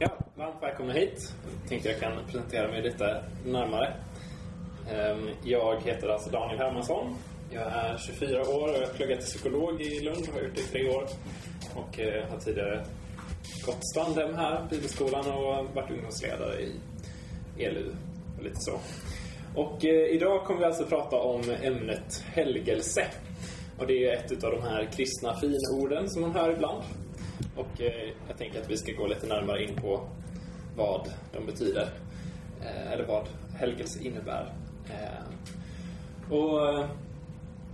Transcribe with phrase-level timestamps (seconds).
[0.00, 1.34] Ja, varmt välkomna hit.
[1.60, 3.92] Jag tänkte jag kan presentera mig lite närmare.
[4.90, 7.16] Ehm, jag heter alltså Daniel Hermansson.
[7.50, 10.54] Jag är 24 år och jag har pluggat till psykolog i Lund Jag har gjort
[10.54, 11.06] det i tre år.
[11.74, 12.84] Och eh, har tidigare
[13.66, 16.72] gått Strandhem här, Bibelskolan och varit ungdomsledare i
[17.64, 17.92] ELU
[18.38, 18.80] och lite så.
[19.54, 23.06] Och eh, idag kommer vi alltså prata om ämnet helgelse.
[23.78, 26.82] Och det är ett av de här kristna finorden som man hör ibland.
[27.58, 30.00] Och eh, jag tänker att vi ska gå lite närmare in på
[30.76, 31.88] vad de betyder.
[32.62, 33.24] Eh, eller vad
[33.56, 34.52] helgelse innebär.
[34.90, 36.86] Eh, och eh,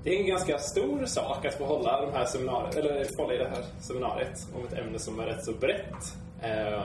[0.05, 3.39] det är en ganska stor sak att få hålla, de här seminariet, eller hålla i
[3.39, 6.17] det här seminariet om ett ämne som är rätt så brett.
[6.43, 6.85] Eh,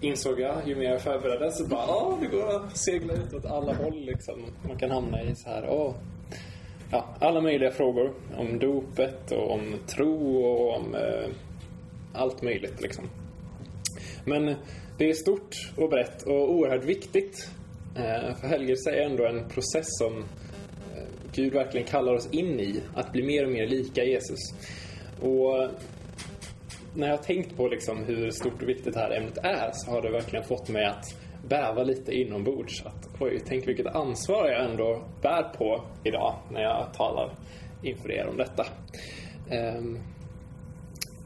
[0.00, 3.34] insåg jag ju mer jag förberedde så bara, ah, ja, det går att segla ut
[3.34, 4.46] åt alla håll liksom.
[4.68, 5.94] Man kan hamna i så här, åh,
[6.90, 11.30] ja, alla möjliga frågor om dopet och om tro och om eh,
[12.18, 13.04] allt möjligt liksom.
[14.24, 14.54] Men
[14.98, 17.50] det är stort och brett och oerhört viktigt.
[17.96, 22.80] Eh, för helgelse är ändå en process som eh, Gud verkligen kallar oss in i,
[22.94, 24.38] att bli mer och mer lika Jesus.
[25.20, 25.70] Och eh,
[26.94, 29.90] när jag har tänkt på liksom hur stort och viktigt det här ämnet är så
[29.90, 31.04] har det verkligen fått mig att
[31.48, 32.86] bäva lite inombords.
[32.86, 37.34] Att, oj, tänk vilket ansvar jag ändå bär på idag när jag talar
[37.82, 38.66] inför er om detta.
[39.50, 39.98] Ehm,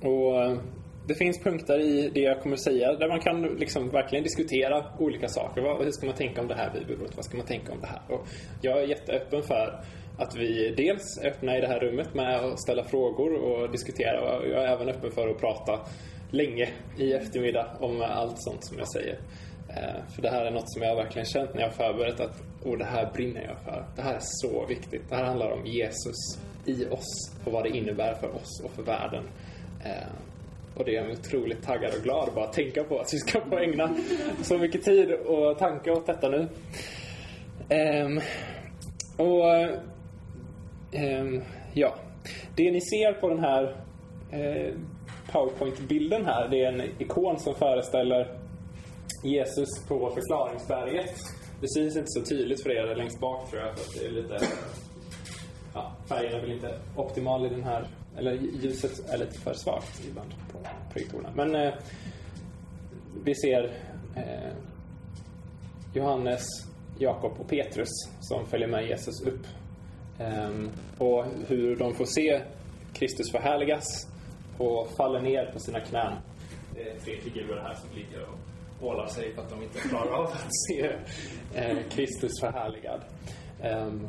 [0.02, 0.58] och
[1.06, 5.28] det finns punkter i det jag kommer säga där man kan liksom verkligen diskutera olika
[5.28, 5.62] saker.
[5.62, 7.16] Vad, hur ska man tänka om det här bibelordet?
[7.16, 8.00] Vad ska man tänka om det här?
[8.08, 8.26] Och
[8.60, 9.84] jag är jätteöppen för
[10.18, 14.20] att vi dels är öppna i det här rummet med att ställa frågor och diskutera.
[14.20, 15.80] Och jag är även öppen för att prata
[16.30, 19.18] länge i eftermiddag om allt sånt som jag säger.
[19.68, 22.78] Eh, för det här är något som jag verkligen känt när jag förberett att oh,
[22.78, 23.84] det här brinner jag för.
[23.96, 25.02] Det här är så viktigt.
[25.08, 28.82] Det här handlar om Jesus i oss och vad det innebär för oss och för
[28.82, 29.24] världen.
[29.84, 30.12] Eh,
[30.74, 33.40] och det är jag otroligt taggad och glad bara att tänka på att vi ska
[33.40, 33.94] få ägna
[34.42, 36.48] så mycket tid och tanke åt detta nu.
[38.04, 38.20] Um,
[39.16, 39.44] och
[40.92, 41.42] um,
[41.74, 41.94] ja,
[42.56, 43.62] det ni ser på den här
[44.32, 44.74] uh,
[45.32, 48.38] Powerpoint-bilden här, det är en ikon som föreställer
[49.24, 51.14] Jesus på förklaringsberget.
[51.60, 54.10] Det syns inte så tydligt för er längst bak tror jag, för att det är
[54.10, 54.38] lite...
[55.74, 57.86] Ja, färgen är väl inte optimal i den här,
[58.16, 60.58] eller ljuset är lite för svagt ibland på
[60.92, 61.32] projektorerna.
[61.34, 61.74] Men eh,
[63.24, 63.64] vi ser
[64.16, 64.52] eh,
[65.94, 66.44] Johannes,
[66.98, 67.88] Jakob och Petrus
[68.20, 69.46] som följer med Jesus upp.
[70.18, 70.50] Eh,
[70.98, 72.42] och hur de får se
[72.92, 74.08] Kristus förhärligas
[74.58, 76.12] och faller ner på sina knän.
[76.74, 78.38] Det är tre figurer här som ligger och
[78.86, 80.92] ålar sig för att de inte klarar av att se
[81.54, 83.00] eh, Kristus förhärligad.
[83.62, 84.08] Ehm,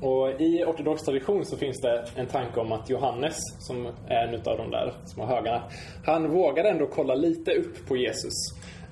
[0.00, 4.34] och I ortodox tradition så finns det en tanke om att Johannes, som är en
[4.34, 5.62] av de där små högarna,
[6.04, 8.34] han vågade ändå kolla lite upp på Jesus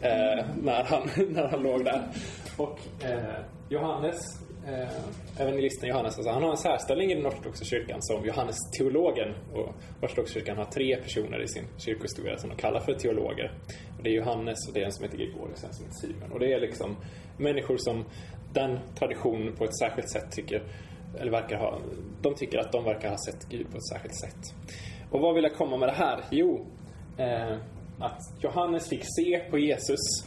[0.00, 2.02] eh, när, han, när han låg där.
[2.56, 3.34] Och eh,
[3.68, 4.16] Johannes,
[4.66, 9.34] eh, evangelisten Johannes, alltså, han har en särställning i den ortodoxa kyrkan som Johannes teologen.
[9.52, 13.52] Och ortodoxa kyrkan har tre personer i sin kyrkohistoria som de kallar för teologer.
[13.98, 15.96] Och det är Johannes och det är en som heter Gregorius och en som heter
[15.96, 16.32] Simon.
[16.32, 16.96] Och det är liksom
[17.38, 18.04] människor som
[18.52, 20.62] den traditionen på ett särskilt sätt tycker
[21.20, 21.78] eller verkar ha,
[22.22, 24.54] de tycker att de verkar ha sett Gud på ett särskilt sätt.
[25.10, 26.24] Och vad vill jag komma med det här?
[26.30, 26.66] Jo,
[27.18, 27.56] eh,
[27.98, 30.26] att Johannes fick se på Jesus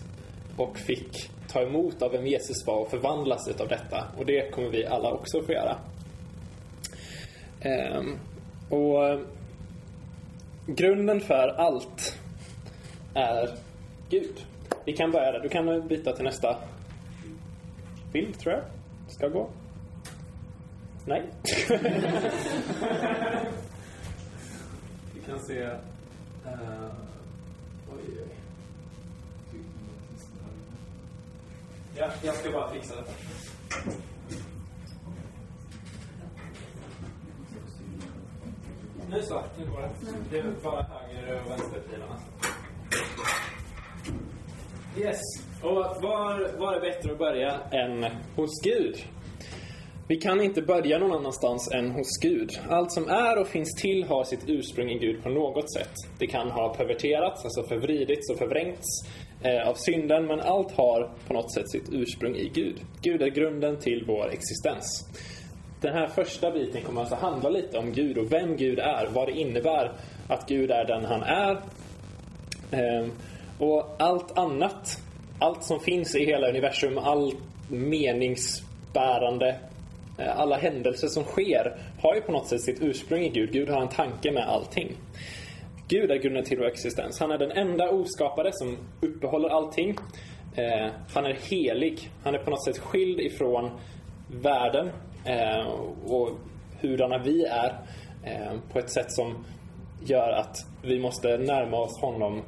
[0.58, 4.08] och fick ta emot av vem Jesus var och förvandlas utav detta.
[4.18, 5.78] Och det kommer vi alla också få göra.
[7.60, 8.02] Eh,
[8.70, 9.20] och eh,
[10.68, 12.20] grunden för allt
[13.14, 13.50] är
[14.10, 14.46] Gud.
[14.86, 15.40] Vi kan börja där.
[15.40, 16.58] Du kan byta till nästa
[18.12, 18.64] bild, tror jag.
[19.08, 19.50] Ska gå.
[21.08, 21.24] Nej.
[25.14, 25.64] Vi kan se...
[25.64, 25.78] Uh,
[27.90, 28.28] oj, oj.
[31.98, 33.04] Ja, jag ska bara fixa det.
[39.10, 39.90] Nu så, nu går det.
[40.32, 42.20] Det är bara höger och vänsterpilarna.
[44.98, 45.22] Yes.
[45.62, 48.04] Och var, var är bättre att börja än
[48.36, 49.08] hos Gud?
[50.10, 52.60] Vi kan inte börja någon annanstans än hos Gud.
[52.70, 55.94] Allt som är och finns till har sitt ursprung i Gud på något sätt.
[56.20, 59.08] Det kan ha perverterats, alltså förvridits och förvrängts
[59.42, 62.76] eh, av synden, men allt har på något sätt sitt ursprung i Gud.
[63.02, 65.06] Gud är grunden till vår existens.
[65.82, 69.28] Den här första biten kommer alltså handla lite om Gud och vem Gud är, vad
[69.28, 69.92] det innebär
[70.28, 71.52] att Gud är den han är.
[72.72, 73.08] Eh,
[73.60, 75.02] och allt annat,
[75.40, 77.38] allt som finns i hela universum, allt
[77.70, 79.56] meningsbärande
[80.18, 83.52] Eh, alla händelser som sker har ju på något sätt sitt ursprung i Gud.
[83.52, 84.96] Gud har en tanke med allting.
[85.88, 87.20] Gud är grunden till vår existens.
[87.20, 89.96] Han är den enda oskapade som uppehåller allting.
[90.56, 92.10] Eh, han är helig.
[92.24, 93.72] Han är på något sätt skild ifrån
[94.42, 94.90] världen
[95.26, 95.68] eh,
[96.06, 96.30] och
[96.82, 97.80] hurdana vi är
[98.24, 99.46] eh, på ett sätt som
[100.06, 102.42] gör att vi måste närma oss honom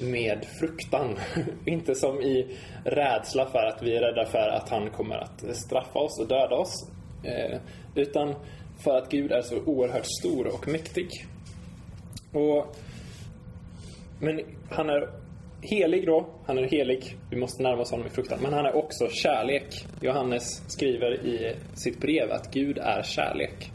[0.00, 1.18] med fruktan.
[1.66, 5.98] Inte som i rädsla för att vi är rädda för att han kommer att straffa
[5.98, 6.90] oss och döda oss.
[7.22, 7.58] Eh,
[7.94, 8.34] utan
[8.84, 11.08] för att Gud är så oerhört stor och mäktig.
[12.32, 12.76] Och,
[14.20, 15.08] men han är
[15.60, 16.26] helig då.
[16.46, 17.16] Han är helig.
[17.30, 18.38] Vi måste närma oss honom i fruktan.
[18.42, 19.86] Men han är också kärlek.
[20.00, 23.70] Johannes skriver i sitt brev att Gud är kärlek.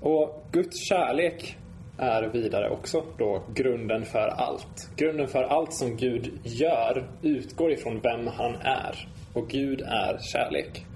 [0.00, 1.56] Och Guds kärlek
[1.98, 4.90] är vidare också då grunden för allt.
[4.96, 9.08] Grunden för allt som Gud gör utgår ifrån vem han är.
[9.34, 10.86] Och Gud är kärlek.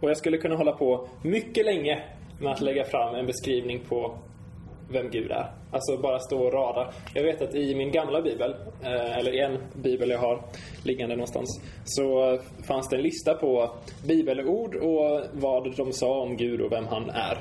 [0.00, 2.02] Och jag skulle kunna hålla på mycket länge
[2.40, 4.18] med att lägga fram en beskrivning på
[4.90, 5.50] vem Gud är.
[5.74, 6.92] Alltså bara stå och rada.
[7.14, 10.42] Jag vet att i min gamla bibel, eh, eller i en bibel jag har
[10.84, 12.38] liggande någonstans, så
[12.68, 13.70] fanns det en lista på
[14.06, 17.38] bibelord och vad de sa om Gud och vem han är.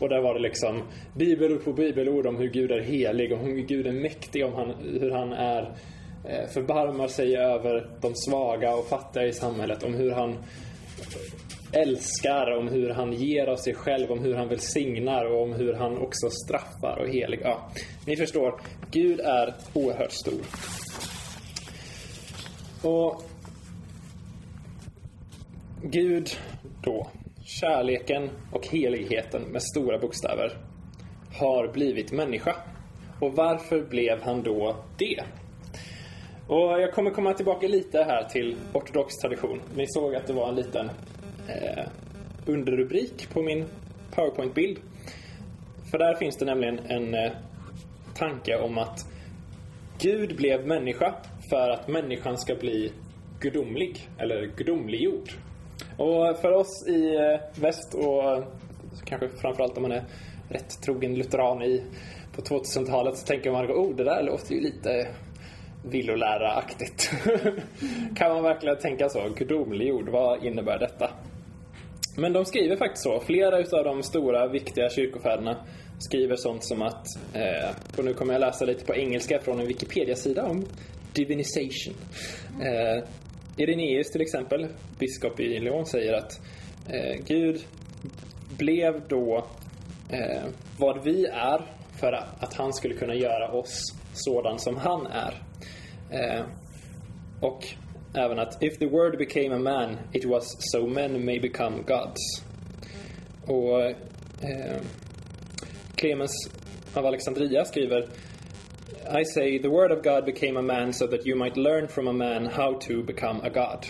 [0.00, 0.82] Och där var det liksom
[1.16, 4.74] bibelord på bibelord om hur Gud är helig, om hur Gud är mäktig, om han,
[5.00, 5.62] hur han är
[6.24, 10.38] eh, förbarmar sig över de svaga och fattiga i samhället, om hur han
[11.72, 15.74] älskar, om hur han ger av sig själv, om hur han välsignar och om hur
[15.74, 17.40] han också straffar och helig.
[17.42, 17.70] Ja,
[18.06, 18.60] ni förstår,
[18.90, 20.40] Gud är oerhört stor.
[22.82, 23.22] Och
[25.82, 26.28] Gud
[26.82, 27.06] då,
[27.44, 30.58] kärleken och heligheten med stora bokstäver,
[31.38, 32.56] har blivit människa.
[33.20, 35.22] Och varför blev han då det?
[36.48, 39.60] Och jag kommer komma tillbaka lite här till ortodox tradition.
[39.76, 40.90] Ni såg att det var en liten
[41.48, 41.84] eh,
[42.46, 43.64] underrubrik på min
[44.10, 44.78] powerpoint-bild.
[45.90, 47.32] För där finns det nämligen en eh,
[48.14, 49.06] tanke om att
[49.98, 51.14] Gud blev människa
[51.50, 52.92] för att människan ska bli
[53.40, 55.30] gudomlig, eller gudomliggjord.
[55.96, 58.44] Och för oss i eh, väst och eh,
[59.04, 60.04] kanske framförallt om man är
[60.48, 61.82] rätt trogen lutheran i
[62.36, 65.08] på 2000-talet så tänker man oh det där låter ju lite
[65.84, 67.10] villoläraaktigt.
[68.16, 69.28] kan man verkligen tänka så?
[69.36, 71.10] Gudomliggjord, vad innebär detta?
[72.16, 73.20] Men de skriver faktiskt så.
[73.20, 75.56] Flera utav de stora, viktiga kyrkofäderna
[75.98, 79.66] skriver sånt som att, eh, och nu kommer jag läsa lite på engelska från en
[79.66, 80.64] Wikipedia-sida om
[81.12, 81.94] divinization.
[82.60, 83.04] Eh,
[83.56, 84.66] Irenaeus till exempel,
[84.98, 86.40] biskop i Lyon, säger att
[86.88, 87.60] eh, Gud
[88.58, 89.46] blev då
[90.10, 90.42] eh,
[90.78, 91.60] vad vi är
[92.00, 95.34] för att han skulle kunna göra oss sådan som han är.
[96.10, 96.44] Eh,
[97.40, 97.66] och
[98.14, 102.42] även att If the word became a man it was so men may become gods.
[103.46, 104.80] Och eh,
[105.96, 106.50] Clemens
[106.94, 108.08] av Alexandria skriver
[109.20, 112.08] I say the word of God became a man so that you might learn from
[112.08, 113.86] a man how to become a god.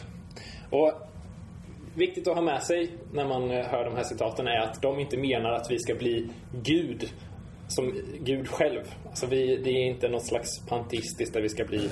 [0.71, 0.93] Och
[1.95, 5.01] viktigt att ha med sig när man eh, hör de här citaten är att de
[5.01, 6.29] inte menar att vi ska bli
[6.63, 7.09] Gud
[7.69, 8.95] som Gud själv.
[9.07, 11.91] Alltså vi, det är inte något slags panteistiskt där vi ska bli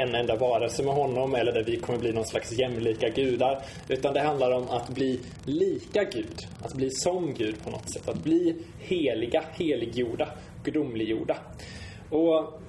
[0.00, 3.62] en enda varelse med honom eller där vi kommer bli någon slags jämlika gudar.
[3.88, 6.46] Utan det handlar om att bli lika Gud.
[6.62, 8.08] Att bli som Gud på något sätt.
[8.08, 10.28] Att bli heliga, heliggjorda,
[10.64, 11.36] gudomliggjorda.
[12.10, 12.60] Och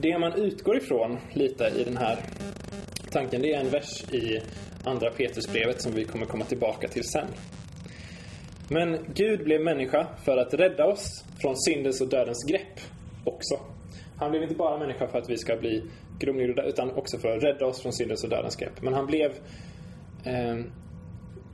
[0.00, 2.18] det man utgår ifrån lite i den här
[3.10, 4.40] tanken, det är en vers i
[4.84, 7.26] Andra Petrusbrevet som vi kommer komma tillbaka till sen.
[8.68, 12.80] Men Gud blev människa för att rädda oss från syndens och dödens grepp
[13.24, 13.54] också.
[14.16, 15.82] Han blev inte bara människa för att vi ska bli
[16.18, 18.82] grumlig utan också för att rädda oss från syndens och dödens grepp.
[18.82, 19.30] Men han blev...
[20.24, 20.58] Eh,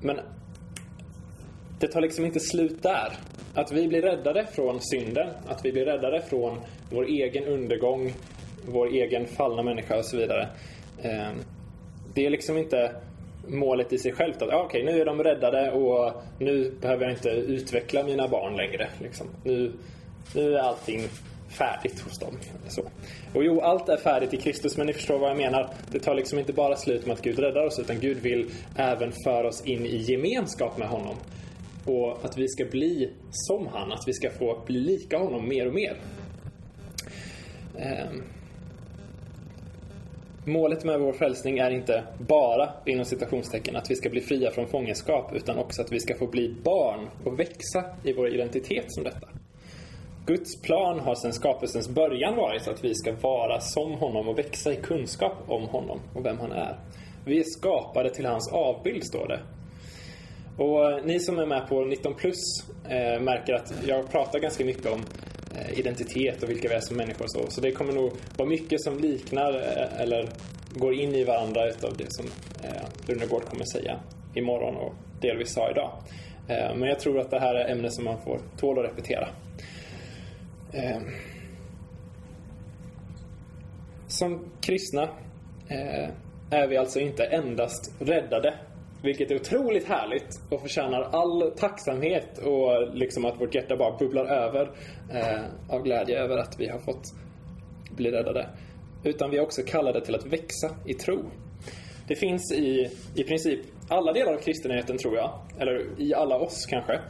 [0.02, 0.20] men
[1.80, 3.12] det tar liksom inte slut där.
[3.54, 8.12] Att vi blir räddade från synden, att vi blir räddade från vår egen undergång,
[8.66, 10.48] vår egen fallna människa och så vidare.
[11.02, 11.30] Eh,
[12.14, 12.94] det är liksom inte
[13.48, 14.42] målet i sig självt.
[14.42, 18.28] Att ah, okej, okay, nu är de räddade och nu behöver jag inte utveckla mina
[18.28, 18.88] barn längre.
[18.98, 19.26] Liksom.
[19.44, 19.72] Nu,
[20.34, 21.00] nu är allting
[21.50, 22.38] färdigt hos dem.
[22.68, 22.82] Så.
[23.34, 25.68] Och jo, allt är färdigt i Kristus, men ni förstår vad jag menar.
[25.92, 29.12] Det tar liksom inte bara slut med att Gud räddar oss, utan Gud vill även
[29.24, 31.16] föra oss in i gemenskap med honom.
[31.84, 35.66] Och att vi ska bli som han, att vi ska få bli lika honom mer
[35.66, 35.96] och mer.
[37.74, 38.22] Um.
[40.44, 44.68] Målet med vår frälsning är inte bara, inom citationstecken, att vi ska bli fria från
[44.68, 49.04] fångenskap, utan också att vi ska få bli barn och växa i vår identitet som
[49.04, 49.39] detta.
[50.30, 54.72] Guds plan har sedan skapelsens början varit att vi ska vara som honom och växa
[54.72, 56.78] i kunskap om honom och vem han är.
[57.24, 59.40] Vi är skapade till hans avbild, står det.
[60.62, 64.64] Och eh, ni som är med på 19 plus eh, märker att jag pratar ganska
[64.64, 65.04] mycket om
[65.56, 67.24] eh, identitet och vilka vi är som människor.
[67.24, 67.44] Och så.
[67.48, 70.28] så det kommer nog vara mycket som liknar eh, eller
[70.74, 72.26] går in i varandra utav det som
[72.62, 74.00] eh, Lunegård kommer säga
[74.34, 75.90] imorgon och delvis sa idag.
[76.48, 79.28] Eh, men jag tror att det här är ämnen som man får tål att repetera.
[80.72, 81.00] Eh,
[84.06, 85.02] som kristna
[85.68, 86.08] eh,
[86.50, 88.54] är vi alltså inte endast räddade,
[89.02, 94.24] vilket är otroligt härligt och förtjänar all tacksamhet och liksom att vårt hjärta bara bubblar
[94.24, 94.70] över
[95.12, 97.04] eh, av glädje över att vi har fått
[97.96, 98.48] bli räddade.
[99.04, 101.22] Utan vi är också kallade till att växa i tro.
[102.08, 106.66] Det finns i, i princip alla delar av kristenheten, tror jag, eller i alla oss
[106.66, 107.00] kanske,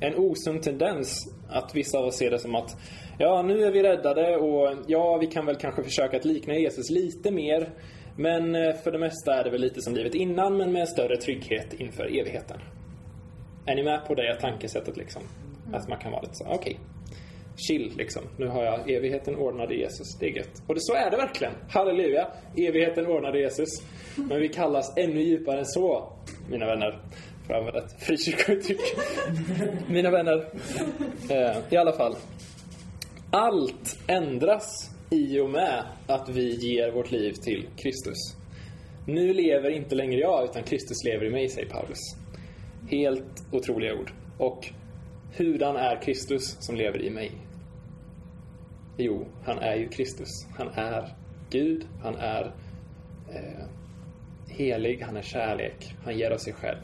[0.00, 2.76] en osund tendens att vissa av oss ser det som att
[3.18, 6.90] ja, nu är vi räddade och ja, vi kan väl kanske försöka att likna Jesus
[6.90, 7.68] lite mer.
[8.16, 11.16] Men eh, för det mesta är det väl lite som livet innan, men med större
[11.16, 12.60] trygghet inför evigheten.
[13.66, 15.22] Är ni med på det tankesättet liksom?
[15.72, 16.56] Att man kan vara lite så, okej.
[16.58, 16.76] Okay.
[17.56, 18.22] Chill liksom.
[18.36, 20.18] Nu har jag evigheten ordnad i Jesus.
[20.20, 20.62] Det är gött.
[20.66, 21.52] Och det, så är det verkligen.
[21.68, 22.28] Halleluja.
[22.56, 23.68] Evigheten ordnad i Jesus.
[24.16, 26.12] Men vi kallas ännu djupare än så,
[26.50, 26.98] mina vänner.
[27.46, 28.80] För att använda ett frikyrkouttryck.
[29.88, 30.48] mina vänner.
[31.30, 32.16] Eh, I alla fall.
[33.30, 38.36] Allt ändras i och med att vi ger vårt liv till Kristus.
[39.06, 41.98] Nu lever inte längre jag, utan Kristus lever i mig, säger Paulus.
[42.90, 44.12] Helt otroliga ord.
[44.38, 44.68] Och
[45.36, 47.30] hurdan är Kristus som lever i mig?
[48.96, 50.46] Jo, han är ju Kristus.
[50.56, 51.14] Han är
[51.50, 52.54] Gud, han är
[53.34, 53.66] eh,
[54.48, 56.82] helig, han är kärlek, han ger av sig själv.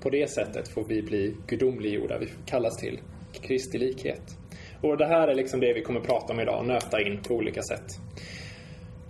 [0.00, 3.00] På det sättet får vi bli gudomliggjorda, vi kallas till
[3.32, 4.39] Kristi likhet.
[4.82, 7.62] Och det här är liksom det vi kommer prata om idag, nöta in på olika
[7.62, 7.86] sätt.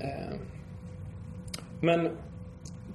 [0.01, 0.37] Eh,
[1.81, 2.11] men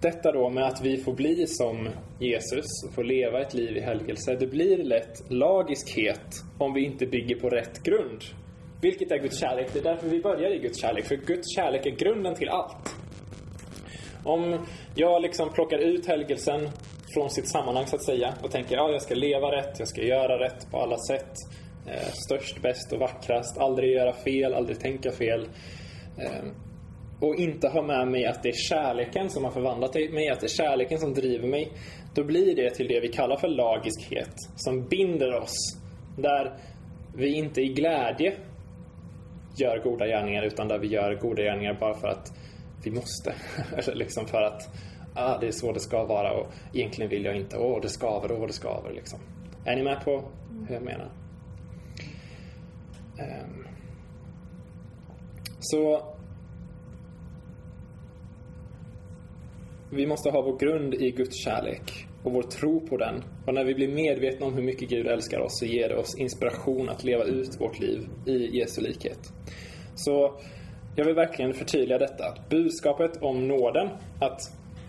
[0.01, 1.89] detta då med att vi får bli som
[2.20, 7.05] Jesus och får leva ett liv i helgelse, det blir lätt lagiskhet om vi inte
[7.05, 8.24] bygger på rätt grund.
[8.82, 9.70] Vilket är Guds kärlek.
[9.74, 12.96] Det är därför vi börjar i Guds kärlek, för Guds kärlek är grunden till allt.
[14.24, 14.65] Om
[14.96, 16.70] jag liksom plockar ut helgelsen
[17.13, 20.01] från sitt sammanhang så att säga och tänker ja, jag ska leva rätt, jag ska
[20.01, 21.32] göra rätt på alla sätt.
[21.88, 23.58] Eh, störst, bäst och vackrast.
[23.58, 25.48] Aldrig göra fel, aldrig tänka fel.
[26.18, 26.46] Eh,
[27.20, 30.46] och inte ha med mig att det är kärleken som har förvandlat mig, att det
[30.46, 31.72] är kärleken som driver mig.
[32.15, 35.56] Då blir det till det vi kallar för lagiskhet, som binder oss.
[36.18, 36.54] Där
[37.15, 38.34] vi inte i glädje
[39.58, 42.34] gör goda gärningar, utan där vi gör goda gärningar bara för att
[42.84, 43.34] vi måste.
[43.77, 44.62] Eller liksom för att
[45.13, 47.58] ah, det är så det ska vara och egentligen vill jag inte.
[47.58, 48.94] Åh, det skaver, åh, det skaver.
[48.94, 49.20] Liksom.
[49.65, 50.24] Är ni med på
[50.68, 51.25] hur jag menar?
[53.18, 53.68] Ehm.
[55.60, 56.16] Så
[59.90, 63.24] vi måste ha vår grund i Guds kärlek och vår tro på den.
[63.46, 66.18] Och när vi blir medvetna om hur mycket Gud älskar oss så ger det oss
[66.18, 69.20] inspiration att leva ut vårt liv i Jesu likhet.
[69.96, 70.40] Så
[70.96, 72.38] jag vill verkligen förtydliga detta.
[72.50, 74.40] Budskapet om nåden, att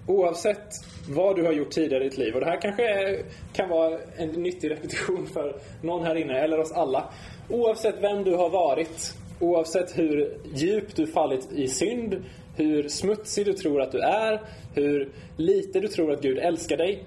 [0.06, 0.68] oavsett
[1.08, 3.16] vad du har gjort tidigare i ditt liv, och det här kanske
[3.52, 7.10] kan vara en nyttig repetition för någon här inne, eller oss alla.
[7.50, 12.24] Oavsett vem du har varit, oavsett hur djupt du fallit i synd,
[12.56, 14.40] hur smutsig du tror att du är,
[14.74, 17.04] hur lite du tror att Gud älskar dig,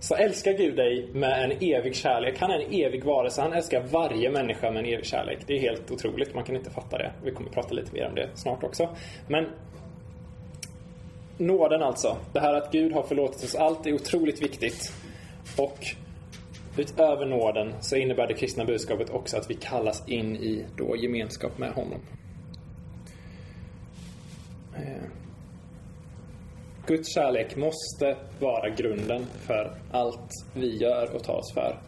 [0.00, 2.38] så älskar Gud dig med en evig kärlek.
[2.38, 3.42] Han är en evig varelse.
[3.42, 5.38] Han älskar varje människa med en evig kärlek.
[5.46, 6.34] Det är helt otroligt.
[6.34, 7.12] Man kan inte fatta det.
[7.24, 8.88] Vi kommer prata lite mer om det snart också.
[9.28, 9.46] Men
[11.38, 12.16] nåden alltså.
[12.32, 14.92] Det här att Gud har förlåtit oss allt är otroligt viktigt.
[15.58, 15.78] Och
[16.76, 21.58] utöver nåden så innebär det kristna budskapet också att vi kallas in i då gemenskap
[21.58, 22.00] med honom.
[24.76, 25.04] Eh.
[26.86, 31.78] Guds kärlek måste vara grunden för allt vi gör och tar oss för.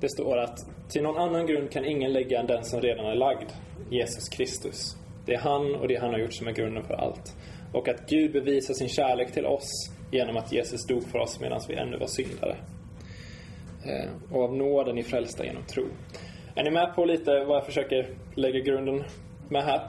[0.00, 3.14] Det står att till någon annan grund kan ingen lägga än den som redan är
[3.14, 3.50] lagd,
[3.90, 4.96] Jesus Kristus.
[5.26, 7.36] Det är han och det han har gjort som är grunden för allt.
[7.72, 9.70] Och att Gud bevisar sin kärlek till oss
[10.12, 12.56] genom att Jesus dog för oss medan vi ännu var syndare.
[13.84, 15.86] Eh, och av nåden är frälsta genom tro.
[16.54, 19.04] Är ni med på lite vad jag försöker lägga grunden
[19.48, 19.80] med här?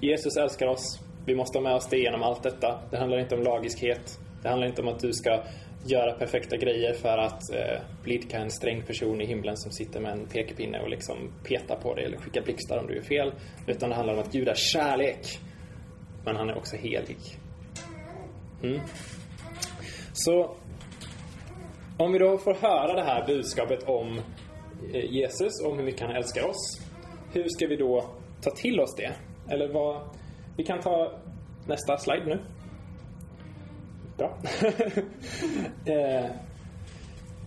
[0.00, 1.00] Jesus älskar oss.
[1.26, 2.80] Vi måste ha med oss det genom allt detta.
[2.90, 4.18] Det handlar inte om lagiskhet.
[4.42, 5.42] Det handlar inte om att du ska
[5.86, 10.12] göra perfekta grejer för att eh, blidka en sträng person i himlen som sitter med
[10.12, 13.32] en pekpinne och liksom petar på dig eller skickar blixtar om du gör fel.
[13.66, 15.38] Utan det handlar om att Gud är kärlek.
[16.26, 17.18] Men han är också helig.
[18.62, 18.80] Mm.
[20.12, 20.56] Så
[21.98, 24.20] om vi då får höra det här budskapet om
[24.92, 26.80] eh, Jesus, om hur mycket han älskar oss.
[27.32, 28.04] Hur ska vi då
[28.42, 29.12] ta till oss det?
[29.48, 30.02] Eller vad,
[30.56, 31.12] vi kan ta
[31.66, 32.40] nästa slide nu.
[34.16, 34.38] Bra.
[35.86, 36.30] Eh,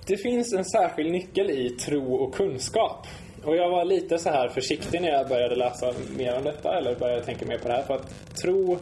[0.07, 3.07] det finns en särskild nyckel i tro och kunskap
[3.43, 6.95] och jag var lite så här försiktig när jag började läsa mer om detta eller
[6.95, 7.83] började tänka mer på det här.
[7.83, 8.77] För att tro,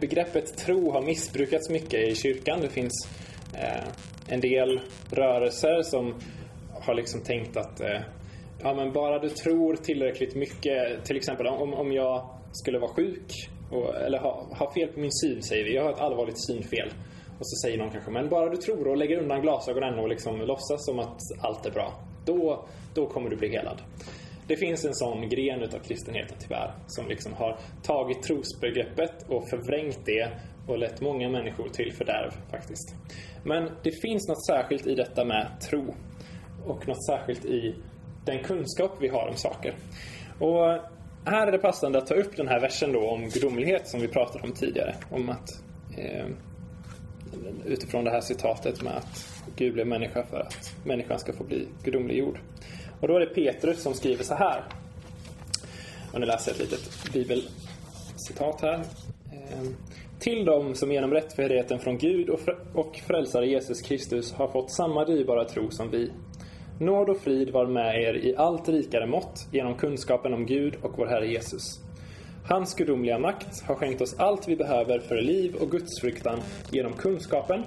[0.00, 2.60] begreppet tro har missbrukats mycket i kyrkan.
[2.60, 3.08] Det finns
[3.54, 3.84] eh,
[4.28, 4.80] en del
[5.10, 6.14] rörelser som
[6.80, 8.00] har liksom tänkt att eh,
[8.62, 13.48] ja, men bara du tror tillräckligt mycket, till exempel om, om jag skulle vara sjuk
[13.70, 15.74] och, eller ha, ha fel på min syn, säger vi.
[15.74, 16.88] Jag har ett allvarligt synfel.
[17.38, 20.40] Och så säger någon kanske, men bara du tror och lägger undan glasögonen och liksom
[20.40, 21.92] låtsas som att allt är bra.
[22.24, 22.64] Då,
[22.94, 23.82] då kommer du bli helad.
[24.46, 29.98] Det finns en sån gren utav kristenheten tyvärr som liksom har tagit trosbegreppet och förvrängt
[30.04, 30.28] det
[30.66, 32.94] och lett många människor till fördärv faktiskt.
[33.44, 35.94] Men det finns något särskilt i detta med tro
[36.66, 37.74] och något särskilt i
[38.24, 39.74] den kunskap vi har om saker.
[40.38, 40.80] Och
[41.24, 44.08] här är det passande att ta upp den här versen då om gudomlighet som vi
[44.08, 44.94] pratade om tidigare.
[45.10, 45.48] Om att
[45.98, 46.26] eh,
[47.64, 51.68] utifrån det här citatet med att Gud blev människa för att människan ska få bli
[51.84, 52.38] gudomliggjord.
[53.00, 54.62] Och då är det Petrus som skriver så här.
[56.12, 58.84] Och nu läser jag ett litet bibelcitat här.
[59.32, 59.76] Ehm,
[60.22, 62.28] Till dem som genom rättfärdigheten från Gud
[62.74, 66.10] och frälsare Jesus Kristus har fått samma dyrbara tro som vi.
[66.80, 70.98] Nåd och frid var med er i allt rikare mått genom kunskapen om Gud och
[70.98, 71.80] vår Herre Jesus.
[72.48, 77.64] Hans gudomliga makt har skänkt oss allt vi behöver för liv och gudsfruktan genom kunskapen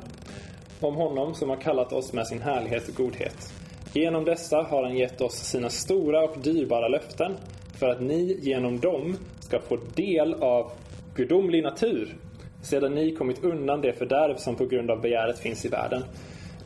[0.79, 3.53] om honom som har kallat oss med sin härlighet och godhet.
[3.93, 7.35] Genom dessa har han gett oss sina stora och dyrbara löften
[7.79, 10.71] för att ni genom dem ska få del av
[11.15, 12.15] gudomlig natur
[12.61, 16.03] sedan ni kommit undan det fördärv som på grund av begäret finns i världen.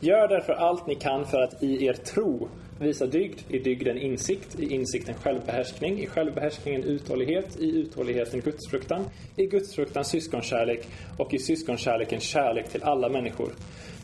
[0.00, 2.48] Gör därför allt ni kan för att i er tro
[2.80, 9.04] visa dygd, i dygden insikt, i insikten självbehärskning, i självbehärskningen uthållighet, i uthålligheten gudsfruktan,
[9.36, 10.88] i gudsfruktan syskonkärlek
[11.18, 13.50] och i syskonkärleken kärlek till alla människor.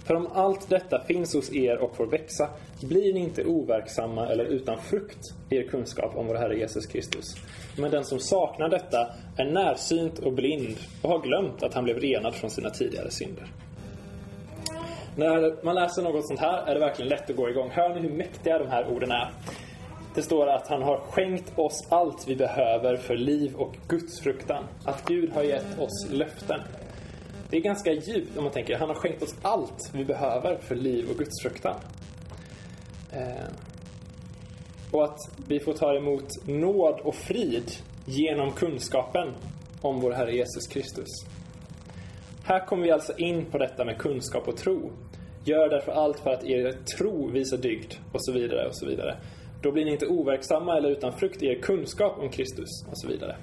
[0.07, 2.49] För om allt detta finns hos er och får växa,
[2.81, 7.37] blir ni inte overksamma eller utan frukt i er kunskap om vår Herre Jesus Kristus.
[7.79, 11.99] Men den som saknar detta är närsynt och blind och har glömt att han blev
[11.99, 13.47] renad från sina tidigare synder.
[15.17, 17.71] När man läser något sånt här är det verkligen lätt att gå igång.
[17.71, 19.31] Hör ni hur mäktiga de här orden är?
[20.15, 24.65] Det står att han har skänkt oss allt vi behöver för liv och gudsfruktan.
[24.85, 26.61] Att Gud har gett oss löften.
[27.51, 30.75] Det är ganska djupt om man tänker, han har skänkt oss allt vi behöver för
[30.75, 31.75] liv och gudsfruktan.
[33.13, 33.49] Eh,
[34.91, 37.71] och att vi får ta emot nåd och frid
[38.05, 39.29] genom kunskapen
[39.81, 41.09] om vår Herre Jesus Kristus.
[42.45, 44.93] Här kommer vi alltså in på detta med kunskap och tro.
[45.45, 49.17] Gör därför allt för att er tro visar dygd och så vidare och så vidare.
[49.63, 53.09] Då blir ni inte overksamma eller utan frukt i er kunskap om Kristus och så
[53.09, 53.37] vidare.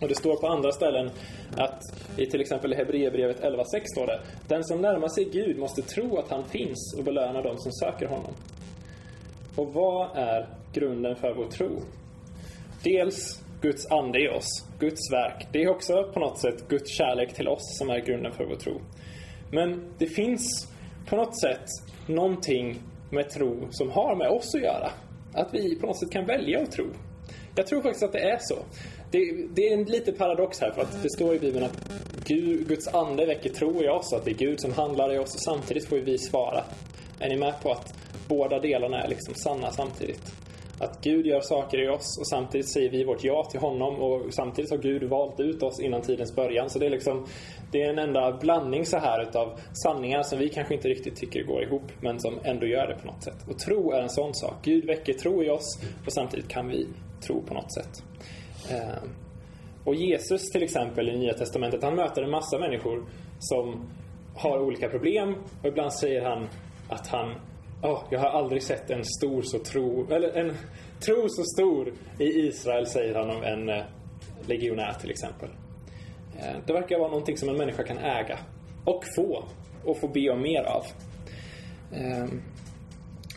[0.00, 1.10] Och det står på andra ställen
[1.56, 1.80] att
[2.16, 6.30] i till exempel Hebreerbrevet 11.6 står det Den som närmar sig Gud måste tro att
[6.30, 8.32] han finns och belöna dem som söker honom.
[9.56, 11.82] Och vad är grunden för vår tro?
[12.82, 14.46] Dels Guds ande i oss,
[14.78, 15.46] Guds verk.
[15.52, 18.56] Det är också på något sätt Guds kärlek till oss som är grunden för vår
[18.56, 18.80] tro.
[19.52, 20.68] Men det finns
[21.08, 21.64] på något sätt
[22.06, 22.78] någonting
[23.10, 24.90] med tro som har med oss att göra.
[25.34, 26.86] Att vi på något sätt kan välja att tro.
[27.56, 28.58] Jag tror faktiskt att det är så.
[29.16, 31.92] Det, det är en liten paradox här för att det står i Bibeln att
[32.24, 35.34] Gud, Guds ande väcker tro i oss, att det är Gud som handlar i oss
[35.34, 36.64] och samtidigt får vi svara.
[37.20, 37.94] Är ni med på att
[38.28, 40.32] båda delarna är liksom sanna samtidigt?
[40.80, 44.34] Att Gud gör saker i oss och samtidigt säger vi vårt ja till honom och
[44.34, 46.70] samtidigt har Gud valt ut oss innan tidens början.
[46.70, 47.26] Så det är liksom
[47.72, 51.42] det är en enda blandning så här utav sanningar som vi kanske inte riktigt tycker
[51.42, 53.48] går ihop men som ändå gör det på något sätt.
[53.48, 54.54] Och tro är en sån sak.
[54.62, 56.86] Gud väcker tro i oss och samtidigt kan vi
[57.26, 58.02] tro på något sätt.
[58.70, 59.02] Eh,
[59.84, 63.04] och Jesus till exempel i Nya Testamentet, han möter en massa människor
[63.38, 63.86] som
[64.34, 66.48] har olika problem och ibland säger han
[66.88, 67.34] att han
[67.82, 70.52] Oh, jag har aldrig sett en stor så tro, eller en
[71.00, 73.84] tro så stor i Israel, säger han om en eh,
[74.46, 75.48] legionär till exempel.
[76.38, 78.38] Eh, det verkar vara någonting som en människa kan äga
[78.84, 79.44] och få
[79.84, 80.84] och få be om mer av.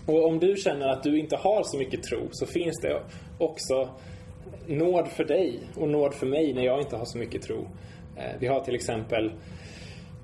[0.05, 3.01] Och om du känner att du inte har så mycket tro så finns det
[3.37, 3.89] också
[4.69, 7.67] nåd för dig och nåd för mig när jag inte har så mycket tro.
[8.17, 9.31] Eh, vi har till exempel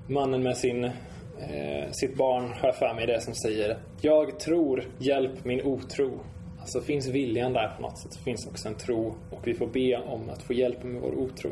[0.08, 5.44] mannen med sin, eh, sitt barn, har för mig det, som säger Jag tror, hjälp
[5.44, 6.20] min otro.
[6.60, 9.66] Alltså finns viljan där på något sätt så finns också en tro och vi får
[9.66, 11.50] be om att få hjälp med vår otro.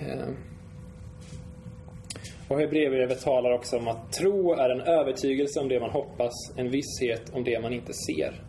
[0.00, 0.28] Eh,
[2.48, 6.70] och Hebreerbrevet talar också om att tro är en övertygelse om det man hoppas, en
[6.70, 8.47] visshet om det man inte ser.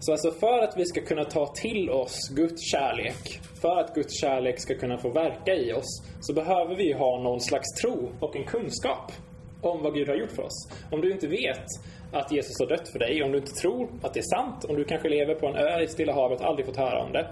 [0.00, 4.20] Så alltså för att vi ska kunna ta till oss Guds kärlek, för att Guds
[4.20, 8.36] kärlek ska kunna få verka i oss, så behöver vi ha någon slags tro och
[8.36, 9.12] en kunskap
[9.60, 10.68] om vad Gud har gjort för oss.
[10.90, 11.66] Om du inte vet
[12.12, 14.76] att Jesus har dött för dig, om du inte tror att det är sant, om
[14.76, 17.26] du kanske lever på en ö i Stilla havet och aldrig fått höra om det,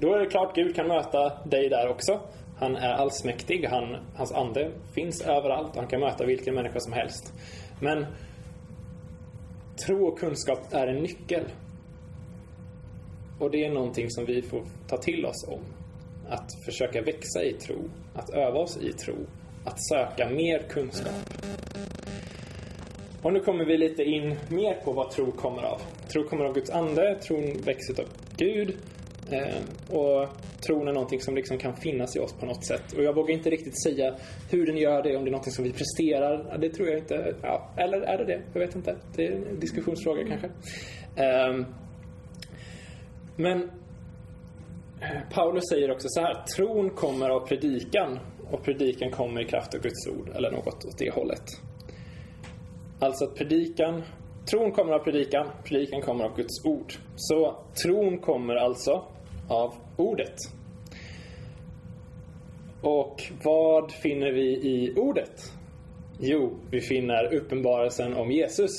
[0.00, 2.20] då är det klart Gud kan möta dig där också.
[2.58, 6.92] Han är allsmäktig, han, hans ande finns överallt och han kan möta vilken människa som
[6.92, 7.32] helst.
[7.80, 8.06] Men
[9.86, 11.44] tro och kunskap är en nyckel.
[13.40, 15.60] Och det är någonting som vi får ta till oss om.
[16.28, 19.14] Att försöka växa i tro, att öva oss i tro,
[19.64, 21.14] att söka mer kunskap.
[23.22, 25.80] Och nu kommer vi lite in mer på vad tro kommer av.
[26.12, 28.76] Tro kommer av Guds ande, tron växer av Gud.
[29.30, 30.28] Eh, och
[30.66, 32.92] tron är någonting som liksom kan finnas i oss på något sätt.
[32.92, 34.14] Och jag vågar inte riktigt säga
[34.50, 36.58] hur den gör det, om det är någonting som vi presterar.
[36.58, 37.34] Det tror jag inte.
[37.42, 38.42] Ja, eller är det det?
[38.52, 38.96] Jag vet inte.
[39.16, 40.46] Det är en diskussionsfråga kanske.
[41.16, 41.66] Eh,
[43.40, 43.62] men
[45.00, 48.18] eh, Paulus säger också så här, tron kommer av predikan
[48.50, 51.44] och predikan kommer i kraft av Guds ord, eller något åt det hållet.
[52.98, 54.02] Alltså att predikan,
[54.50, 56.94] tron kommer av predikan, predikan kommer av Guds ord.
[57.16, 59.04] Så tron kommer alltså
[59.48, 60.36] av ordet.
[62.82, 65.52] Och vad finner vi i ordet?
[66.20, 68.70] Jo, vi finner uppenbarelsen om Jesus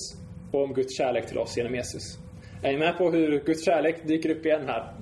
[0.52, 2.21] och om Guds kärlek till oss genom Jesus.
[2.64, 4.94] Är ni med på hur Guds kärlek dyker upp igen här?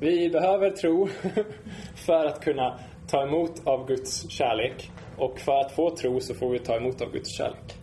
[0.00, 1.08] Vi behöver tro
[2.06, 4.90] för att kunna ta emot av Guds kärlek.
[5.16, 7.76] Och för att få tro så får vi ta emot av Guds kärlek.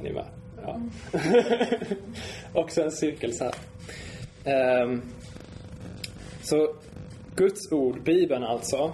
[0.00, 0.26] Är ni med?
[0.62, 0.80] Ja.
[2.60, 4.82] Också en cirkel så här.
[4.82, 5.02] Um,
[6.42, 6.74] så
[7.36, 8.92] Guds ord, Bibeln alltså,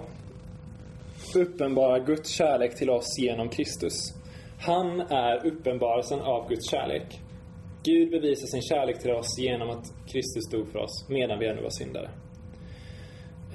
[1.35, 4.13] uppenbarar Guds kärlek till oss genom Kristus.
[4.59, 7.19] Han är uppenbarelsen av Guds kärlek.
[7.83, 11.61] Gud bevisar sin kärlek till oss genom att Kristus dog för oss medan vi ännu
[11.61, 12.09] var syndare.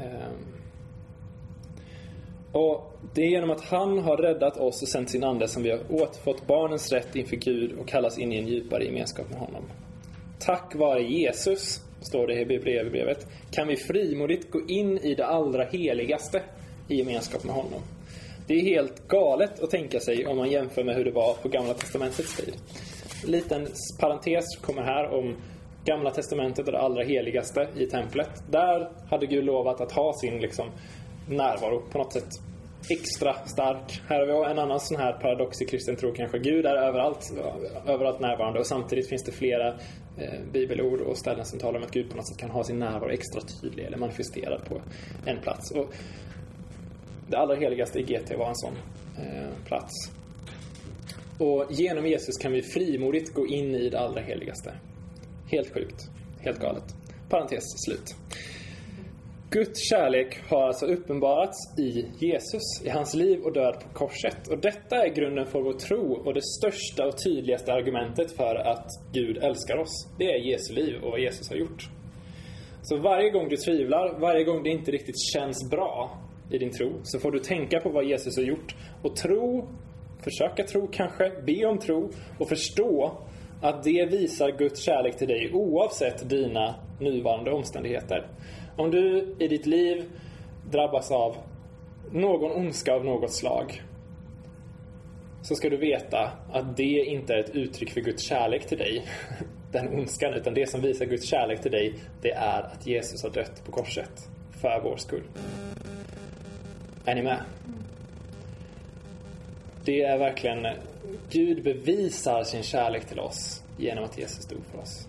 [0.01, 0.59] Ehm.
[2.53, 5.71] Och det är genom att han har räddat oss och sänt sin Ande som vi
[5.71, 9.63] har återfått barnens rätt inför Gud och kallas in i en djupare gemenskap med honom.
[10.39, 15.65] Tack vare Jesus, står det i Hebreerbrevet, kan vi frimodigt gå in i det allra
[15.65, 16.43] heligaste
[16.89, 17.83] i gemenskap med honom.
[18.47, 21.49] Det är helt galet att tänka sig om man jämför med hur det var på
[21.49, 22.55] Gamla Testamentets tid.
[23.25, 23.67] En liten
[24.01, 25.37] parentes kommer här om
[25.85, 28.31] Gamla Testamentet och det allra heligaste i templet.
[28.51, 30.71] Där hade Gud lovat att ha sin liksom,
[31.29, 32.29] närvaro på något sätt
[32.91, 34.03] extra stark.
[34.09, 36.39] Här har vi en annan sån här paradox i kristen tro kanske.
[36.39, 37.33] Gud är överallt,
[37.87, 39.69] överallt närvarande och samtidigt finns det flera
[40.19, 42.79] eh, bibelord och ställen som talar om att Gud på något sätt kan ha sin
[42.79, 44.81] närvaro extra tydlig eller manifesterad på
[45.27, 45.71] en plats.
[45.71, 45.95] Och
[47.29, 48.75] det allra heligaste i GT var en sån
[49.19, 49.93] eh, plats.
[51.39, 54.75] Och genom Jesus kan vi frimodigt gå in i det allra heligaste.
[55.51, 56.11] Helt sjukt.
[56.41, 56.85] Helt galet.
[57.29, 58.15] Parentes slut.
[59.51, 64.49] Guds kärlek har alltså uppenbarats i Jesus, i hans liv och död på korset.
[64.49, 68.87] Och detta är grunden för vår tro och det största och tydligaste argumentet för att
[69.13, 70.09] Gud älskar oss.
[70.19, 71.89] Det är Jesu liv och vad Jesus har gjort.
[72.83, 76.19] Så varje gång du tvivlar, varje gång det inte riktigt känns bra
[76.51, 79.69] i din tro, så får du tänka på vad Jesus har gjort och tro,
[80.31, 83.13] försöka tro kanske, be om tro och förstå
[83.61, 88.27] att det visar Guds kärlek till dig oavsett dina nuvarande omständigheter.
[88.77, 90.05] Om du i ditt liv
[90.71, 91.37] drabbas av
[92.13, 93.83] någon ondska av något slag
[95.43, 99.05] så ska du veta att det inte är ett uttryck för Guds kärlek till dig,
[99.73, 103.31] den ondskan, utan det som visar Guds kärlek till dig, det är att Jesus har
[103.31, 104.29] dött på korset
[104.61, 105.23] för vår skull.
[107.05, 107.41] Är ni med?
[109.89, 110.67] Det är verkligen,
[111.31, 115.09] Gud bevisar sin kärlek till oss genom att Jesus dog för oss.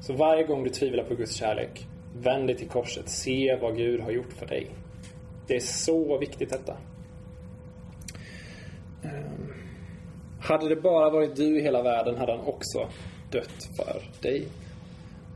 [0.00, 3.08] Så varje gång du tvivlar på Guds kärlek, Vänd dig till korset.
[3.08, 4.70] Se vad Gud har gjort för dig.
[5.46, 6.76] Det är så viktigt detta.
[9.04, 9.52] Ehm,
[10.40, 12.88] hade det bara varit du i hela världen hade han också
[13.30, 14.44] dött för dig.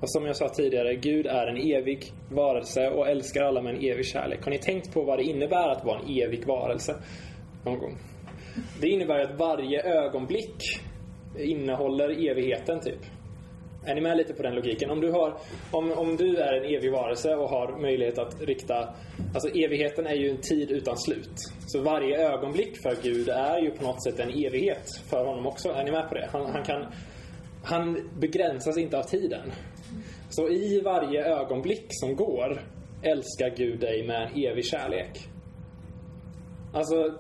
[0.01, 3.85] Och som jag sa tidigare, Gud är en evig varelse och älskar alla med en
[3.85, 4.44] evig kärlek.
[4.44, 6.97] Har ni tänkt på vad det innebär att vara en evig varelse?
[7.64, 7.98] Någon gång?
[8.81, 10.81] Det innebär att varje ögonblick
[11.38, 13.00] innehåller evigheten, typ.
[13.87, 14.90] Är ni med lite på den logiken?
[14.90, 15.35] Om du, har,
[15.70, 18.94] om, om du är en evig varelse och har möjlighet att rikta...
[19.35, 21.35] Alltså evigheten är ju en tid utan slut.
[21.66, 25.68] Så varje ögonblick för Gud är ju på något sätt en evighet för honom också.
[25.68, 26.29] Är ni med på det?
[26.33, 26.87] Han, han, kan,
[27.64, 29.53] han begränsas inte av tiden.
[30.31, 32.61] Så i varje ögonblick som går
[33.03, 35.29] älskar Gud dig med en evig kärlek.
[36.75, 37.15] Alltså,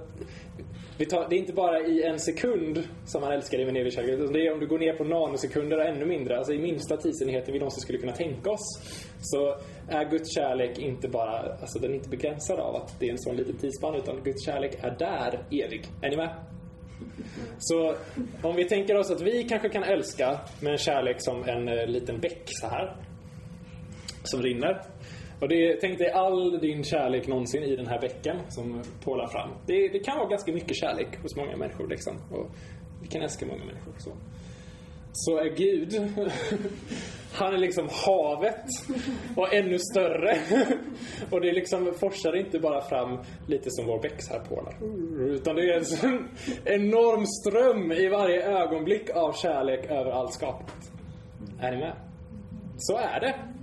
[1.10, 4.10] Tar, det är inte bara i en sekund som han älskar dig med en kärlek.
[4.10, 6.38] Utan det är om du går ner på nanosekunder och ännu mindre.
[6.38, 8.80] Alltså i minsta tidsenheten vi någonsin skulle kunna tänka oss.
[9.20, 9.56] Så
[9.88, 13.18] är Guds kärlek inte bara, alltså den är inte begränsad av att det är en
[13.18, 13.94] sån liten tidsspann.
[13.94, 15.86] Utan Guds kärlek är där evig.
[16.02, 16.30] Är ni med?
[17.58, 17.94] Så
[18.42, 21.86] om vi tänker oss att vi kanske kan älska med en kärlek som en eh,
[21.86, 22.96] liten bäck så här.
[24.24, 24.82] Som rinner.
[25.44, 29.50] Och det, tänk dig all din kärlek någonsin i den här bäcken som pålar fram.
[29.66, 32.14] Det, det kan vara ganska mycket kärlek hos många människor liksom.
[32.30, 32.50] Och
[33.02, 33.92] vi kan älska många människor.
[33.98, 34.10] Så,
[35.12, 35.92] så är Gud,
[37.32, 38.64] han är liksom havet
[39.36, 40.38] och ännu större.
[41.30, 44.74] Och det liksom forsar inte bara fram lite som vår bäck här pålar.
[45.34, 46.28] Utan det är en sån
[46.64, 50.92] enorm ström i varje ögonblick av kärlek över allt skapat.
[51.60, 51.96] Är ni med?
[52.76, 53.53] Så är det.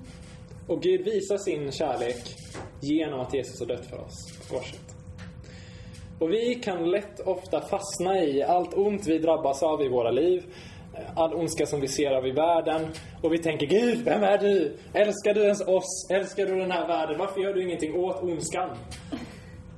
[0.72, 2.36] Och Gud visar sin kärlek
[2.82, 4.96] genom att Jesus har dött för oss på korset.
[6.20, 10.44] Och vi kan lätt ofta fastna i allt ont vi drabbas av i våra liv.
[11.16, 12.88] All ondska som vi ser av i världen.
[13.24, 14.78] Och vi tänker Gud, vem är du?
[14.94, 16.08] Älskar du ens oss?
[16.10, 17.18] Älskar du den här världen?
[17.20, 18.78] Varför gör du ingenting åt ondskan?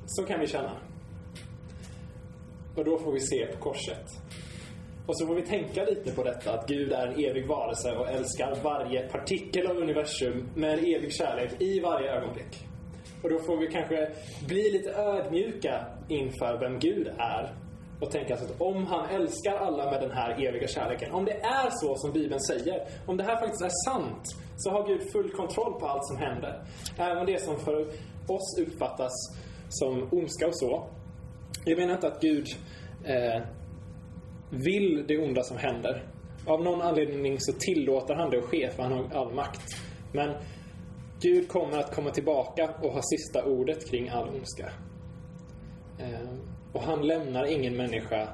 [0.05, 0.77] Så kan vi känna.
[2.75, 4.22] Och då får vi se på korset.
[5.07, 8.09] Och så får vi tänka lite på detta att Gud är en evig varelse och
[8.09, 12.67] älskar varje partikel av universum med en evig kärlek i varje ögonblick.
[13.23, 14.11] Och då får vi kanske
[14.47, 17.53] bli lite ödmjuka inför vem Gud är.
[18.01, 21.41] Och tänka så att om han älskar alla med den här eviga kärleken, om det
[21.41, 24.21] är så som Bibeln säger, om det här faktiskt är sant,
[24.57, 26.63] så har Gud full kontroll på allt som händer.
[26.97, 27.87] Även det som för
[28.27, 29.13] oss uppfattas
[29.69, 30.87] som ondska och så.
[31.65, 32.47] Jag menar inte att Gud
[33.05, 33.41] eh,
[34.53, 36.03] vill det onda som händer.
[36.45, 39.77] Av någon anledning så tillåter han det att ske, för han har all makt.
[40.13, 40.35] Men
[41.21, 44.71] Gud kommer att komma tillbaka och ha sista ordet kring all ondska.
[45.99, 46.29] Eh,
[46.73, 48.27] och han lämnar ingen människa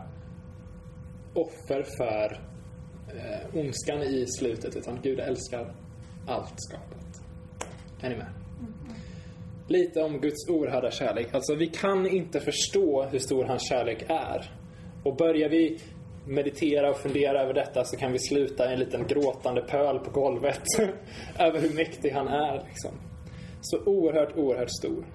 [1.34, 2.39] offer för
[3.08, 5.75] eh, ondskan i slutet, utan Gud älskar
[6.27, 7.21] allt skapat.
[8.01, 8.27] Är ni med?
[9.67, 11.34] Lite om Guds oerhörda kärlek.
[11.34, 14.51] Alltså, vi kan inte förstå hur stor hans kärlek är.
[15.03, 15.79] Och börjar vi
[16.30, 20.12] meditera och fundera över detta så kan vi sluta i en liten gråtande pöl på
[20.12, 20.63] golvet
[21.39, 22.65] över hur mäktig han är.
[22.68, 22.92] Liksom.
[23.62, 25.06] Så oerhört, oerhört stor.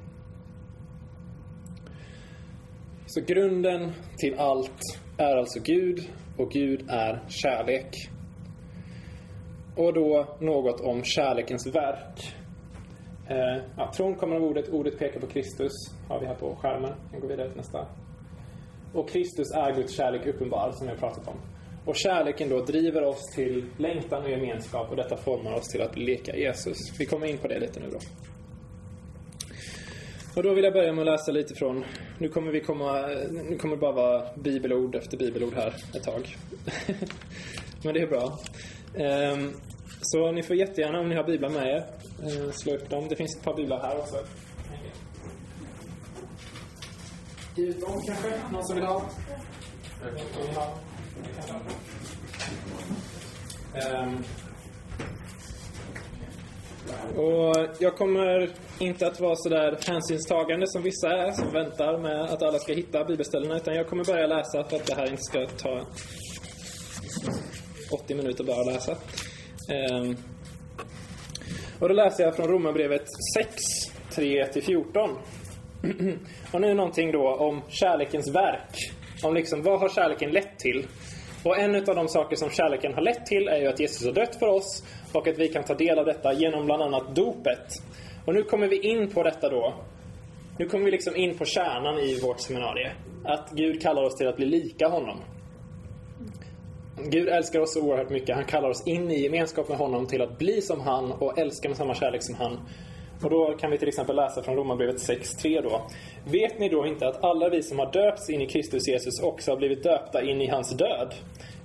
[3.07, 4.83] Så grunden till allt
[5.19, 5.99] är alltså Gud
[6.39, 7.95] och Gud är kärlek.
[9.77, 12.35] Och då något om kärlekens verk.
[13.29, 15.73] Eh, ja, tron kommer av ordet, ordet pekar på Kristus,
[16.09, 16.93] har vi här på skärmen.
[17.13, 17.87] Jag går vidare till nästa.
[18.95, 21.37] Och Kristus är Guds kärlek uppenbar, som jag pratat om.
[21.85, 25.99] Och kärleken då driver oss till längtan och gemenskap och detta formar oss till att
[25.99, 26.79] leka Jesus.
[26.99, 27.99] Vi kommer in på det lite nu då.
[30.37, 31.85] Och då vill jag börja med att läsa lite från,
[32.19, 36.37] nu kommer vi komma, nu kommer det bara vara bibelord efter bibelord här ett tag.
[37.85, 38.39] Men det är bra.
[38.95, 39.53] Ehm,
[40.01, 41.85] så ni får jättegärna, om ni har biblar med er,
[42.23, 43.07] eh, slå upp dem.
[43.09, 44.17] Det finns ett par biblar här också.
[47.55, 48.33] Skrivit om kanske?
[48.53, 49.03] Någon som vill ha?
[50.39, 50.79] Vill ha?
[54.03, 54.25] Um,
[57.17, 62.21] och jag kommer inte att vara så där hänsynstagande som vissa är som väntar med
[62.21, 65.23] att alla ska hitta bibelställena utan jag kommer börja läsa för att det här inte
[65.23, 65.87] ska ta
[67.93, 68.93] 80 minuter bara att läsa.
[69.93, 70.17] Um,
[71.81, 73.05] och då läser jag från Romarbrevet
[73.37, 73.55] 6,
[74.11, 75.17] 3-14.
[76.53, 78.93] och nu någonting då om kärlekens verk.
[79.23, 80.87] Om liksom, vad har kärleken lett till?
[81.45, 84.13] Och en av de saker som kärleken har lett till är ju att Jesus har
[84.13, 87.83] dött för oss och att vi kan ta del av detta genom bland annat dopet.
[88.25, 89.75] Och nu kommer vi in på detta då.
[90.59, 92.93] Nu kommer vi liksom in på kärnan i vårt seminarium.
[93.25, 95.21] Att Gud kallar oss till att bli lika honom.
[97.03, 98.37] Gud älskar oss så oerhört mycket.
[98.37, 101.69] Han kallar oss in i gemenskap med honom till att bli som han och älska
[101.69, 102.61] med samma kärlek som han.
[103.23, 105.83] Och då kan vi till exempel läsa från Romarbrevet 6.3 då.
[106.25, 109.51] Vet ni då inte att alla vi som har döpts in i Kristus Jesus också
[109.51, 111.15] har blivit döpta in i hans död?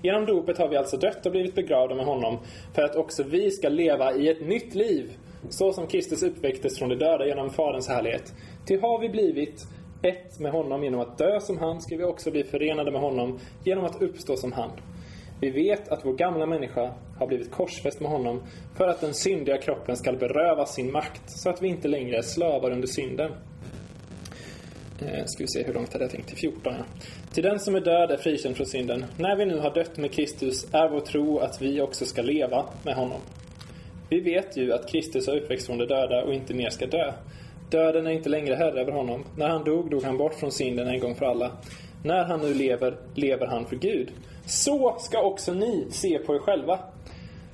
[0.02, 2.38] Genom dopet har vi alltså dött och blivit begravda med honom
[2.76, 5.12] för att också vi ska leva i ett nytt liv.
[5.50, 8.34] Så som Kristus uppväcktes från de döda genom Faderns härlighet.
[8.66, 9.68] Till har vi blivit
[10.02, 13.40] ett med honom genom att dö som han ska vi också bli förenade med honom
[13.64, 14.72] genom att uppstå som han.
[15.41, 18.43] Vi vet att vår gamla människa har blivit korsfäst med honom
[18.78, 22.21] för att den syndiga kroppen skall berövas sin makt så att vi inte längre är
[22.21, 23.32] slavar under synden.
[25.02, 26.28] Eh, ska vi se hur långt hade jag tänkt?
[26.28, 26.84] Till 14 ja.
[27.34, 29.06] Till den som är död är frikänd från synden.
[29.17, 32.65] När vi nu har dött med Kristus är vår tro att vi också ska leva
[32.84, 33.21] med honom.
[34.10, 37.13] Vi vet ju att Kristus har uppväxt från de döda och inte mer ska dö.
[37.71, 39.25] Döden är inte längre herre över honom.
[39.38, 41.52] När han dog, dog han bort från synden en gång för alla.
[42.04, 44.12] När han nu lever, lever han för Gud.
[44.50, 46.80] Så ska också ni se på er själva.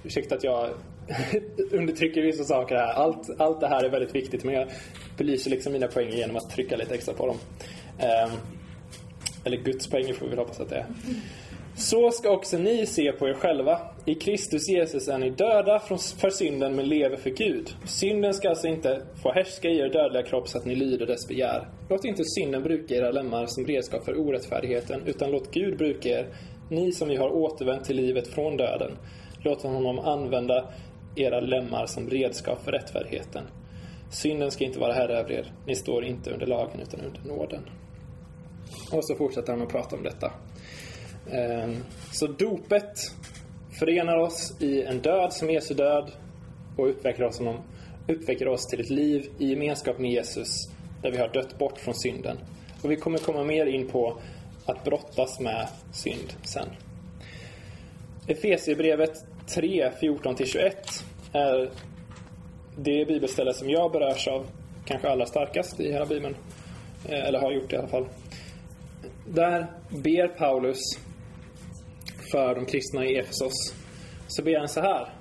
[0.03, 0.69] Ursäkta att jag
[1.71, 2.93] undertrycker vissa saker här.
[2.93, 4.67] Allt, allt det här är väldigt viktigt men jag
[5.17, 7.37] belyser liksom mina poänger genom att trycka lite extra på dem.
[7.99, 8.37] Um,
[9.43, 10.85] Eller Guds poäng får vi väl hoppas att det är.
[11.77, 13.79] Så ska också ni se på er själva.
[14.05, 15.79] I Kristus Jesus är ni döda
[16.19, 17.75] för synden men lever för Gud.
[17.85, 21.27] Synden ska alltså inte få härska i er dödliga kropp så att ni lyder dess
[21.27, 21.67] begär.
[21.89, 26.27] Låt inte synden bruka era lemmar som redskap för orättfärdigheten utan låt Gud bruka er,
[26.69, 28.91] ni som ju har återvänt till livet från döden.
[29.43, 30.69] Låt honom använda
[31.15, 33.43] era lemmar som redskap för rättfärdigheten.
[34.11, 35.53] Synden ska inte vara herre över er.
[35.67, 37.61] Ni står inte under lagen utan under nåden.
[38.91, 40.31] Och så fortsätter han att prata om detta.
[41.31, 41.75] Ehm,
[42.11, 42.99] så dopet
[43.79, 46.11] förenar oss i en död som Jesu död
[46.77, 47.57] och uppväcker oss, honom,
[48.07, 50.69] uppväcker oss till ett liv i gemenskap med Jesus
[51.01, 52.37] där vi har dött bort från synden.
[52.83, 54.19] Och vi kommer komma mer in på
[54.65, 56.67] att brottas med synd sen.
[58.27, 59.13] Efesierbrevet
[59.47, 60.71] 3, 14-21
[61.33, 61.71] är
[62.77, 64.47] det bibelställe som jag berörs av
[64.85, 66.35] kanske allra starkast i hela Bibeln.
[67.09, 68.07] Eh, eller har gjort det i alla fall.
[69.27, 70.79] Där ber Paulus
[72.31, 73.73] för de kristna i Efesos.
[74.27, 75.13] Så ber han så här.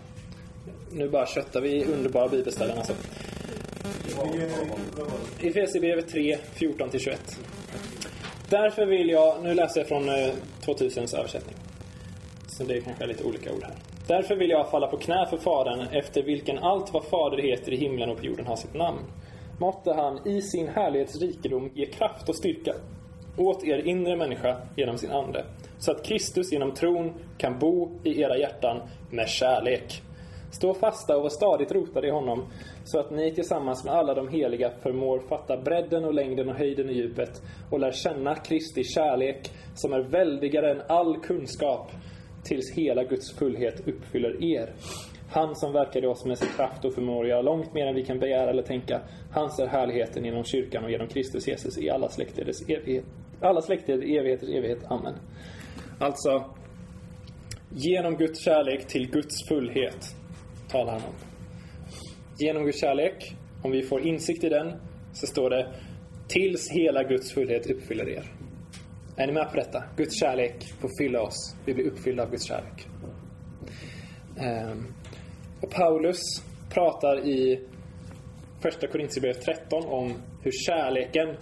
[0.93, 2.95] Nu bara köttar vi underbara bibelställen alltså.
[5.41, 7.17] Efesierbrevet 3, 14-21.
[8.51, 10.33] Därför vill jag, nu läser jag från eh,
[10.67, 11.57] 2000s översättning.
[12.47, 13.75] Så det är kanske lite olika ord här.
[14.07, 17.77] Därför vill jag falla på knä för Fadern, efter vilken allt vad Fader heter i
[17.77, 18.99] himlen och på jorden har sitt namn.
[19.59, 22.75] Måtte han i sin härlighetsrikedom ge kraft och styrka
[23.37, 25.45] åt er inre människa genom sin Ande,
[25.79, 28.81] så att Kristus genom tron kan bo i era hjärtan
[29.11, 30.03] med kärlek.
[30.55, 32.45] Stå fasta och var stadigt rotade i honom,
[32.85, 36.89] så att ni tillsammans med alla de heliga förmår fatta bredden och längden och höjden
[36.89, 41.91] och djupet och lär känna Kristi kärlek, som är väldigare än all kunskap,
[42.45, 44.73] tills hela Guds fullhet uppfyller er.
[45.31, 48.05] Han som verkar i oss med sin kraft och förmår göra långt mer än vi
[48.05, 49.01] kan begära eller tänka.
[49.33, 53.05] Hans är härligheten genom kyrkan och genom Kristus Jesus i alla släkters evighet.
[53.41, 54.85] Alla släkter i evigheters evighet.
[54.89, 55.15] Amen.
[55.99, 56.45] Alltså,
[57.71, 60.17] genom Guds kärlek till Guds fullhet
[60.75, 61.15] talar han om.
[62.39, 64.73] Genom Guds kärlek, om vi får insikt i den,
[65.13, 65.73] så står det
[66.29, 68.25] tills hela Guds fullhet uppfyller er.
[69.17, 69.85] Är ni med på detta?
[69.97, 71.57] Guds kärlek får fylla oss.
[71.65, 72.87] Vi blir uppfyllda av Guds kärlek.
[74.39, 74.95] Ehm,
[75.61, 76.21] och Paulus
[76.71, 77.61] pratar i
[78.61, 81.37] Första Korintierbrevet 13 om hur kärleken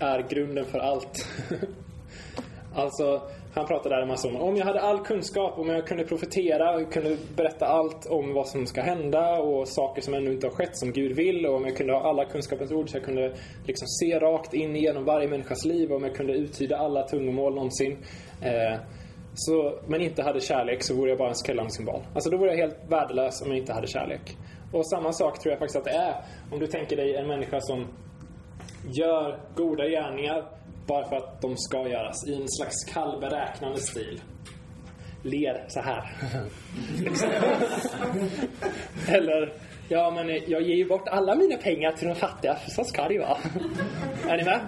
[0.00, 1.28] är grunden för allt.
[2.74, 3.22] alltså,
[3.54, 6.84] han pratar där en massa om om jag hade all kunskap, om jag kunde profetera,
[6.84, 10.76] kunde berätta allt om vad som ska hända och saker som ännu inte har skett
[10.76, 13.34] som Gud vill och om jag kunde ha alla kunskapens ord så jag kunde
[13.66, 17.54] liksom se rakt in genom varje människas liv och om jag kunde uttyda alla tungomål
[17.54, 17.98] någonsin.
[18.42, 18.80] Eh,
[19.34, 22.02] så, men inte hade kärlek så vore jag bara en skrällande symbol.
[22.14, 24.36] Alltså då vore jag helt värdelös om jag inte hade kärlek.
[24.72, 26.14] Och samma sak tror jag faktiskt att det är
[26.52, 27.86] om du tänker dig en människa som
[28.92, 30.44] gör goda gärningar
[30.86, 34.20] bara för att de ska göras i en slags kall beräknande stil.
[35.22, 36.10] Ler så här.
[39.16, 39.52] Eller,
[39.88, 43.08] ja men jag ger ju bort alla mina pengar till de fattiga, för så ska
[43.08, 43.38] det ju vara.
[44.28, 44.60] är ni med?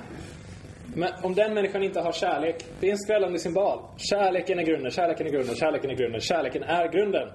[0.94, 3.78] Men om den människan inte har kärlek, det är en skrällande symbol.
[3.96, 7.28] Kärleken är grunden, kärleken är grunden, kärleken är grunden, kärleken är grunden.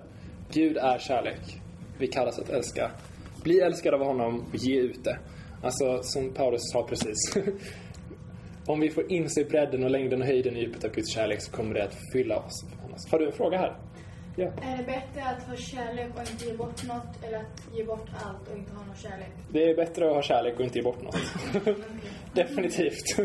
[0.53, 1.61] Gud är kärlek.
[1.97, 2.91] Vi kallas att älska.
[3.43, 5.17] Bli älskad av honom och ge ut det.
[5.63, 7.35] Alltså, som Paulus sa precis.
[8.71, 11.51] Om vi får inse bredden och längden och höjden i djupet av Guds kärlek så
[11.51, 12.65] kommer det att fylla oss.
[13.12, 13.75] Har du en fråga här?
[14.36, 14.45] Ja.
[14.45, 18.07] Är det bättre att ha kärlek och inte ge bort något eller att ge bort
[18.25, 19.31] allt och inte ha någon kärlek?
[19.49, 21.15] Det är bättre att ha kärlek och inte ge bort något.
[22.34, 23.17] Definitivt.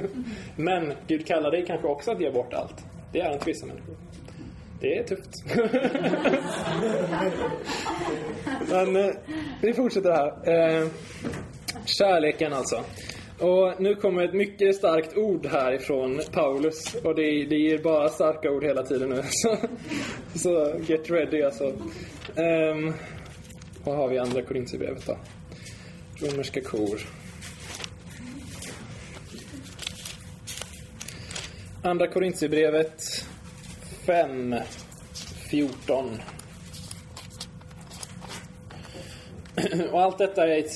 [0.56, 2.84] Men Gud kallar dig kanske också att ge bort allt.
[3.12, 3.96] Det är inte vissa människor.
[4.80, 5.30] Det är tufft.
[8.70, 9.14] Men eh,
[9.62, 10.80] vi fortsätter här.
[10.82, 10.88] Eh,
[11.84, 12.84] kärleken alltså.
[13.38, 16.94] Och nu kommer ett mycket starkt ord här ifrån Paulus.
[16.94, 19.22] Och det, det ger bara starka ord hela tiden nu.
[19.30, 19.56] Så,
[20.34, 21.64] så get ready alltså.
[22.36, 22.94] Um,
[23.84, 25.18] vad har vi i andra Korintierbrevet då?
[26.20, 27.00] Romerska kor.
[31.82, 33.02] Andra Korintierbrevet
[34.06, 34.54] 5,
[35.50, 36.20] 14.
[39.92, 40.72] Och allt detta är ett,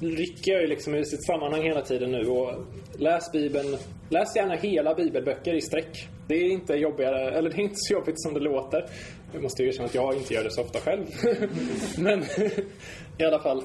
[0.00, 2.26] rycker ju liksom ur sitt sammanhang hela tiden nu.
[2.26, 2.54] Och
[2.98, 3.76] läs Bibeln.
[4.08, 6.08] Läs gärna hela bibelböcker i sträck.
[6.28, 8.86] Det är inte jobbigare, eller det är inte så jobbigt som det låter.
[9.32, 11.06] Jag måste erkänna att jag inte gör det så ofta själv.
[11.98, 12.22] Men
[13.18, 13.58] i alla fall.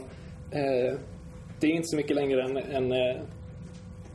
[0.51, 0.99] Eh,
[1.59, 3.21] det är inte så mycket längre än, än eh,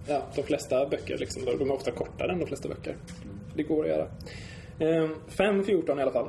[0.09, 1.19] ja, de flesta böcker.
[1.19, 1.45] Liksom.
[1.45, 2.97] De är ofta kortare än de flesta böcker.
[3.55, 4.07] Det går att göra.
[4.79, 6.29] Eh, 5.14 i alla fall.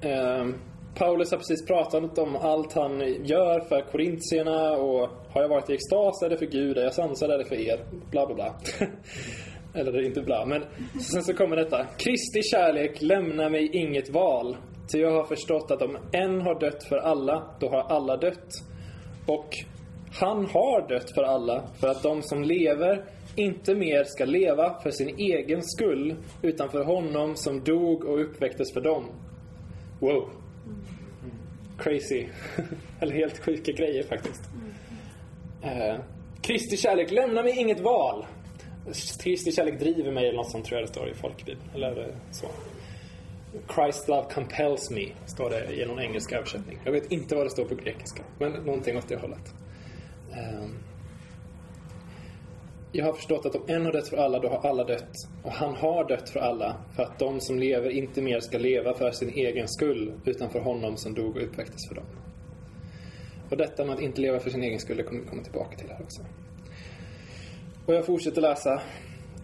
[0.00, 0.46] Eh,
[0.94, 5.74] Paulus har precis pratat om allt han gör för korintierna och har jag varit i
[5.74, 8.54] extas är det för Gud, är jag sansad är det för er, bla bla bla.
[9.74, 10.64] Eller inte bla, men
[11.00, 11.84] sen så kommer detta.
[11.84, 14.56] Kristi kärlek lämnar mig inget val.
[14.92, 18.48] Ty jag har förstått att om en har dött för alla, då har alla dött.
[19.26, 19.48] Och
[20.12, 23.04] han har dött för alla, för att de som lever
[23.36, 28.72] inte mer ska leva för sin egen skull, utan för honom som dog och uppväcktes
[28.72, 29.04] för dem.
[30.00, 30.39] Wow.
[31.78, 32.26] Crazy.
[33.00, 34.42] Eller helt sjuka grejer faktiskt.
[35.62, 36.00] Eh,
[36.42, 38.26] Kristi kärlek lämnar mig inget val.
[39.22, 41.70] Kristi kärlek driver mig eller något sånt tror jag det står i folkbibeln.
[41.74, 42.46] Eller eh, så.
[43.74, 46.78] Christ love compels me, står det i någon engelsk översättning.
[46.84, 49.54] Jag vet inte vad det står på grekiska, men någonting åt det hållet.
[50.30, 50.74] Um,
[52.92, 55.12] jag har förstått att om en har dött för alla, då har alla dött.
[55.42, 58.94] Och han har dött för alla, för att de som lever inte mer ska leva
[58.94, 62.04] för sin egen skull, utan för honom som dog och uppväcktes för dem.
[63.50, 65.76] Och detta med att inte leva för sin egen skull, det kommer vi komma tillbaka
[65.76, 66.22] till här också.
[67.86, 68.82] Och jag fortsätter läsa.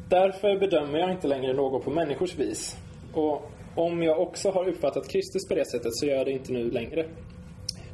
[0.09, 2.76] Därför bedömer jag inte längre någon på människors vis.
[3.12, 6.53] Och om jag också har uppfattat Kristus på det sättet så gör jag det inte
[6.53, 7.07] nu längre.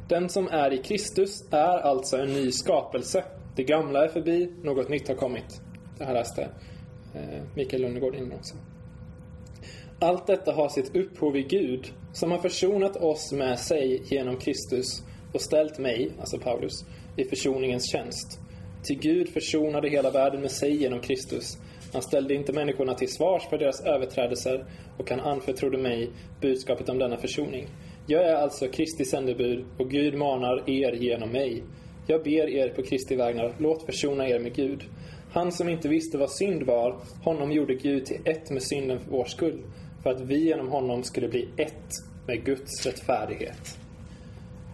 [0.09, 3.23] Den som är i Kristus är alltså en ny skapelse.
[3.55, 5.61] Det gamla är förbi, något nytt har kommit.
[5.97, 6.41] Det här läste
[7.15, 8.55] eh, Mikael Lundegård innan också.
[9.99, 15.03] Allt detta har sitt upphov i Gud, som har försonat oss med sig genom Kristus
[15.33, 16.85] och ställt mig, alltså Paulus,
[17.17, 18.39] i försoningens tjänst.
[18.83, 21.57] Till Gud försonade hela världen med sig genom Kristus.
[21.93, 24.65] Han ställde inte människorna till svars för deras överträdelser
[24.97, 26.09] och han anförtrodde mig
[26.41, 27.67] budskapet om denna försoning.
[28.07, 31.63] Jag är alltså Kristi sändebud och Gud manar er genom mig.
[32.07, 34.83] Jag ber er på Kristi vägnar, låt försona er med Gud.
[35.31, 39.11] Han som inte visste vad synd var, honom gjorde Gud till ett med synden för
[39.11, 39.61] vår skull,
[40.03, 41.89] för att vi genom honom skulle bli ett
[42.27, 43.77] med Guds rättfärdighet.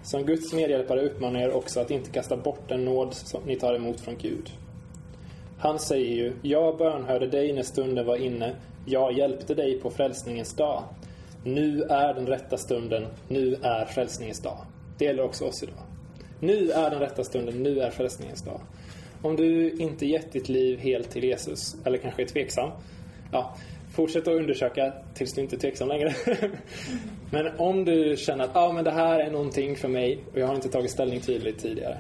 [0.04, 3.74] Som Guds medhjälpare uppmanar er också att inte kasta bort den nåd som ni tar
[3.74, 4.50] emot från Gud.
[5.60, 8.56] Han säger ju, jag bönhörde dig när stunden var inne,
[8.86, 10.84] jag hjälpte dig på frälsningens dag.
[11.44, 14.58] Nu är den rätta stunden, nu är frälsningens dag.
[14.98, 15.89] Det gäller också oss idag.
[16.40, 18.62] Nu är den rätta stunden, nu är frälsningens dag.
[19.22, 22.72] Om du inte gett ditt liv helt till Jesus, eller kanske är tveksam,
[23.32, 23.56] ja,
[23.92, 26.14] fortsätt att undersöka tills du inte är tveksam längre.
[27.32, 30.48] men om du känner att ah, men det här är någonting för mig och jag
[30.48, 31.98] har inte tagit ställning tydligt tidigare.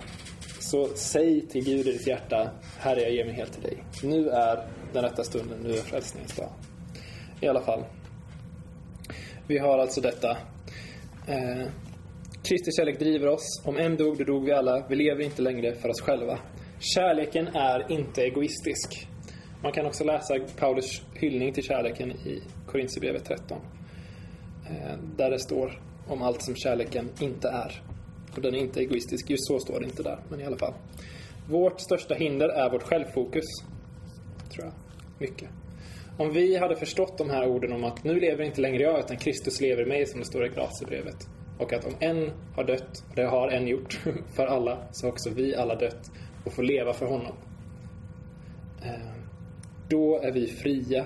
[0.59, 3.83] Så säg till Gud i ditt hjärta, Herre jag ger mig helt till dig.
[4.03, 6.49] Nu är den rätta stunden, nu är frälsningens dag.
[7.41, 7.83] I alla fall.
[9.47, 10.37] Vi har alltså detta.
[11.27, 11.67] Eh,
[12.49, 13.61] Kristi kärlek driver oss.
[13.65, 14.85] Om en dog, då dog vi alla.
[14.89, 16.39] Vi lever inte längre för oss själva.
[16.79, 19.07] Kärleken är inte egoistisk.
[19.63, 23.57] Man kan också läsa Paulus hyllning till kärleken i Korintierbrevet 13.
[24.69, 27.81] Eh, där det står om allt som kärleken inte är.
[28.35, 29.29] Och den är inte egoistisk.
[29.29, 30.73] Just så står det inte där, men i alla fall.
[31.49, 33.45] Vårt största hinder är vårt självfokus.
[34.53, 34.73] Tror jag.
[35.19, 35.49] Mycket.
[36.17, 39.17] Om vi hade förstått de här orden om att nu lever inte längre jag, utan
[39.17, 41.38] Kristus lever i mig, som det står i Galaterbrevet.
[41.59, 43.99] Och att om en har dött, och det har en gjort,
[44.35, 46.11] för alla, så har också vi alla dött
[46.45, 47.33] och får leva för honom.
[48.83, 49.11] Eh,
[49.89, 51.05] då är vi fria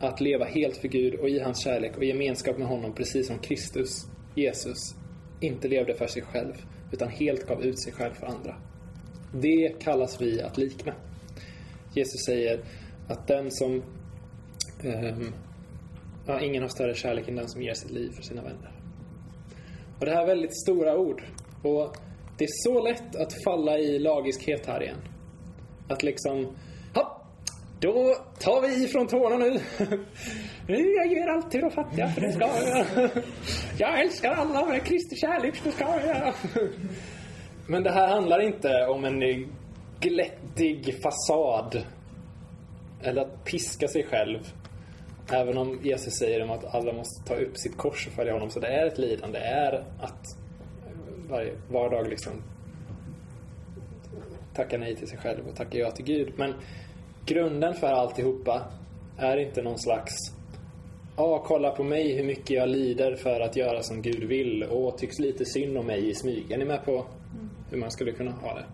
[0.00, 3.26] att leva helt för Gud och i hans kärlek och i gemenskap med honom, precis
[3.26, 4.94] som Kristus, Jesus,
[5.40, 6.54] inte levde för sig själv,
[6.92, 8.56] utan helt gav ut sig själv för andra.
[9.32, 10.94] Det kallas vi att likna.
[11.94, 12.60] Jesus säger
[13.08, 13.82] att den som...
[14.84, 15.32] Um,
[16.26, 18.79] ja, ingen har större kärlek än den som ger sitt liv för sina vänner.
[20.00, 21.22] Och det här är väldigt stora ord.
[21.62, 21.96] Och
[22.38, 25.02] det är så lätt att falla i lagiskhet här igen.
[25.88, 26.56] Att liksom...
[26.94, 27.26] Hopp,
[27.80, 29.60] då tar vi ifrån tårna nu.
[30.96, 33.10] Jag ger allt till de fattiga, för det ska jag göra.
[33.78, 36.34] Jag älskar alla med Kristi kärlek, det ska jag göra.
[37.66, 39.46] Men det här handlar inte om en
[40.00, 41.84] glättig fasad.
[43.02, 44.38] Eller att piska sig själv.
[45.32, 48.50] Även om Jesus säger om att alla måste ta upp sitt kors och följa honom.
[48.50, 49.38] Så det är ett lidande.
[49.38, 50.36] Det är att
[51.28, 52.32] varje, var dag liksom
[54.54, 56.32] tacka nej till sig själv och tacka ja till Gud.
[56.36, 56.54] Men
[57.26, 58.62] grunden för alltihopa
[59.18, 60.14] är inte någon slags
[61.16, 64.62] Ja, ah, kolla på mig hur mycket jag lider för att göra som Gud vill
[64.62, 66.52] och tycks lite synd om mig i smyg.
[66.52, 67.06] Är ni med på
[67.70, 68.64] hur man skulle kunna ha det?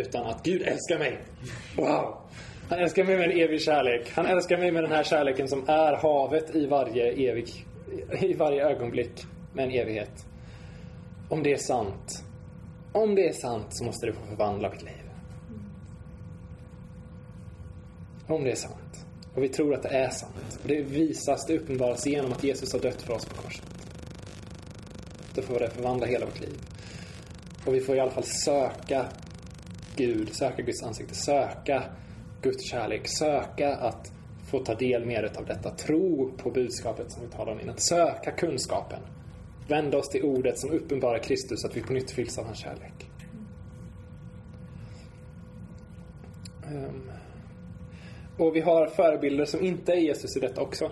[0.00, 1.18] Utan att Gud älskar mig.
[1.76, 2.16] Wow!
[2.68, 4.12] Han älskar mig med en evig kärlek.
[4.14, 7.66] Han älskar mig med den här kärleken som är havet i varje evig,
[8.20, 10.26] i varje ögonblick med en evighet.
[11.28, 12.24] Om det är sant,
[12.92, 15.10] om det är sant så måste det få förvandla mitt liv.
[18.26, 19.06] Om det är sant.
[19.34, 20.58] Och vi tror att det är sant.
[20.62, 23.64] Och det visas, det uppenbaras genom att Jesus har dött för oss på korset.
[25.34, 26.58] Då får det förvandla hela vårt liv.
[27.66, 29.06] Och vi får i alla fall söka
[29.96, 31.84] Gud, söka Guds ansikte, söka
[32.42, 34.12] Guds kärlek, söka att
[34.50, 35.70] få ta del mer av detta.
[35.70, 37.76] Tro på budskapet som vi talar om innan.
[37.76, 39.00] Söka kunskapen.
[39.68, 43.10] Vända oss till ordet som uppenbarar Kristus, att vi på nytt fylls av hans kärlek.
[46.66, 47.10] Um.
[48.38, 50.90] Och vi har förebilder som inte är Jesus i detta också.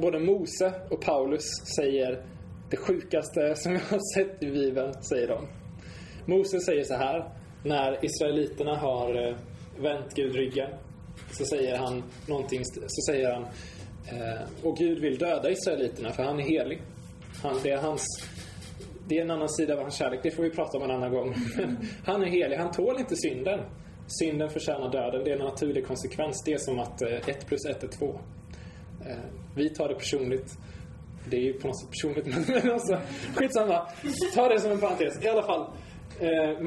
[0.00, 1.44] Både Mose och Paulus
[1.76, 2.24] säger
[2.70, 5.46] det sjukaste som jag har sett i Bibeln, säger de.
[6.26, 7.28] Mose säger så här,
[7.64, 9.36] när Israeliterna har eh,
[9.82, 10.70] vänt Gud ryggen,
[11.30, 16.40] så säger han någonting, så säger han eh, och Gud vill döda Israeliterna för han
[16.40, 16.82] är helig.
[17.42, 18.02] Han, det, är hans,
[19.08, 21.12] det är en annan sida av hans kärlek, det får vi prata om en annan
[21.12, 21.34] gång.
[22.04, 23.60] han är helig, han tål inte synden.
[24.20, 26.42] Synden förtjänar döden, det är en naturlig konsekvens.
[26.46, 28.20] Det är som att eh, ett plus ett är 2.
[29.06, 29.16] Eh,
[29.54, 30.58] vi tar det personligt
[31.24, 32.98] det är ju på något sätt personligt, men alltså,
[33.34, 33.86] skitsamma.
[34.34, 35.24] Ta det som en parentes.
[35.24, 35.66] I alla fall,
[36.20, 36.60] eh,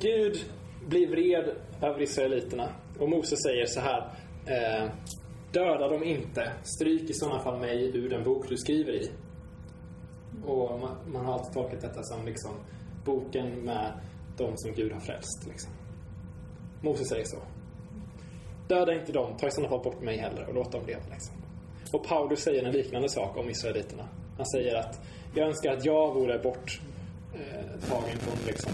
[0.00, 0.44] Gud
[0.88, 1.50] blir vred
[1.82, 2.68] över israeliterna.
[2.98, 4.10] Och Moses säger så här.
[4.46, 4.90] Eh,
[5.52, 6.52] Döda dem inte.
[6.62, 9.10] Stryk i sådana fall mig ur den bok du skriver i.
[10.44, 12.50] Och man, man har alltid tolkat detta som liksom
[13.04, 13.92] boken med
[14.36, 15.46] de som Gud har frälst.
[15.48, 15.72] Liksom.
[16.82, 17.36] Moses säger så.
[18.68, 21.02] Döda inte dem, ta i sådana fall bort mig heller och låt dem leva.
[21.10, 21.34] Liksom.
[21.92, 24.08] Och Paulus säger en liknande sak om israeliterna.
[24.36, 25.00] Han säger att
[25.34, 26.80] jag önskar att jag vore bort
[27.36, 28.02] eh, från
[28.46, 28.72] liksom,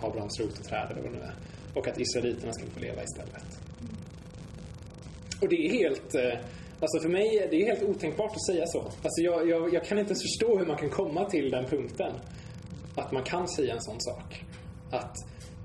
[0.00, 1.34] Abrahams rot och träd eller vad det nu är.
[1.74, 3.44] Och att israeliterna skulle få leva istället.
[5.40, 6.14] Och det är helt...
[6.14, 6.38] Eh,
[6.80, 8.80] alltså för mig är helt otänkbart att säga så.
[8.80, 12.12] Alltså jag, jag, jag kan inte ens förstå hur man kan komma till den punkten.
[12.94, 14.44] Att man kan säga en sån sak.
[14.90, 15.16] Att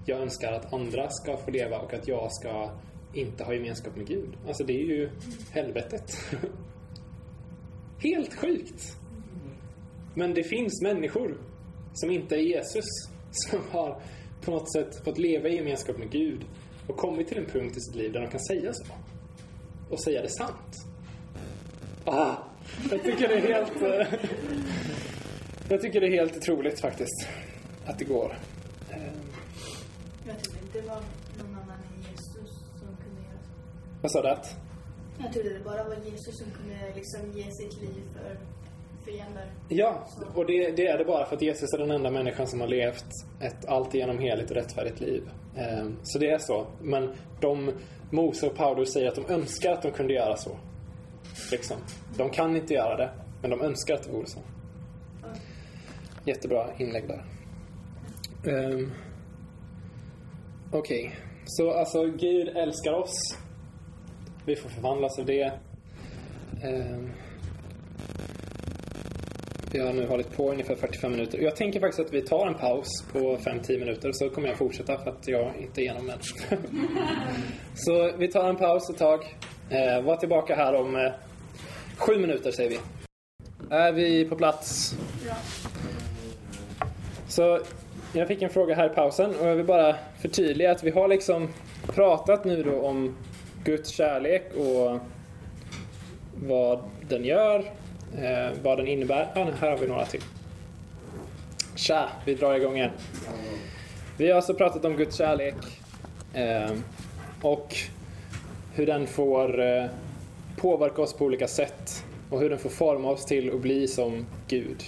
[0.06, 2.72] jag önskar att andra ska få leva och att jag ska
[3.14, 4.38] inte ha gemenskap med Gud.
[4.47, 5.10] Alltså det är ju
[5.52, 6.12] helvetet.
[8.00, 8.95] Helt sjukt!
[10.16, 11.38] Men det finns människor
[11.93, 12.85] som inte är Jesus
[13.31, 14.01] som har
[14.41, 16.45] på något sätt fått leva i gemenskap med Gud
[16.87, 18.85] och kommit till en punkt i sitt liv där de kan säga så.
[19.89, 20.85] Och säga det sant.
[22.05, 22.35] Ah,
[22.91, 23.81] jag tycker det är helt...
[23.81, 24.19] Eh,
[25.69, 27.27] jag tycker det är helt otroligt faktiskt.
[27.85, 28.37] Att det går.
[30.27, 31.01] Jag tror inte det var
[31.37, 33.51] någon annan än Jesus som kunde göra så.
[34.01, 34.35] Vad sa du?
[35.23, 38.37] Jag trodde det bara var Jesus som kunde liksom ge sitt liv för
[39.06, 39.52] fiender.
[39.70, 42.62] Ja, och det, det, är det bara för att Jesus är den enda människan som
[42.62, 43.06] har levt
[43.41, 45.24] ett alltigenom heligt och rättfärdigt liv.
[45.58, 46.68] Ehm, så det är så.
[46.82, 47.72] Men de,
[48.12, 50.58] Mose och Paulus säger att de önskar att de kunde göra så.
[51.52, 51.78] Liksom.
[52.18, 53.10] De kan inte göra det,
[53.41, 54.39] men de önskar att det vore så.
[56.26, 57.24] Jättebra inlägg där.
[58.43, 58.91] Um,
[60.72, 61.12] Okej, okay.
[61.45, 63.38] så alltså Gud älskar oss
[64.50, 65.52] vi får förvandlas av det.
[66.64, 67.12] Um,
[69.72, 71.39] vi har nu hållit på ungefär 45 minuter.
[71.39, 74.97] Jag tänker faktiskt att vi tar en paus på 5-10 minuter så kommer jag fortsätta
[74.97, 76.20] för att jag inte är igenom än.
[77.76, 79.36] så vi tar en paus ett tag.
[79.70, 81.11] Eh, var tillbaka här om eh,
[81.97, 82.80] sju minuter säger vi.
[83.70, 84.95] Är vi på plats?
[85.28, 85.36] Ja.
[87.28, 87.59] Så
[88.13, 91.07] jag fick en fråga här i pausen och jag vill bara förtydliga att vi har
[91.07, 91.47] liksom
[91.88, 93.17] pratat nu då om
[93.63, 94.99] Guds kärlek och
[96.47, 97.65] vad den gör,
[98.18, 99.32] eh, vad den innebär.
[99.36, 100.22] Ja, här har vi några till.
[101.76, 102.91] Tja, vi drar igång igen.
[104.18, 105.55] Vi har alltså pratat om Guds kärlek
[106.34, 106.72] eh,
[107.41, 107.76] och
[108.74, 109.86] hur den får eh,
[110.57, 114.26] påverka oss på olika sätt och hur den får forma oss till att bli som
[114.47, 114.84] Gud.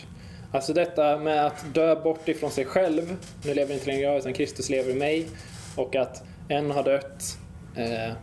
[0.52, 4.34] Alltså detta med att dö bort ifrån sig själv, nu lever inte längre jag utan
[4.34, 5.28] Kristus lever i mig
[5.76, 7.38] och att en har dött
[7.76, 8.14] eh,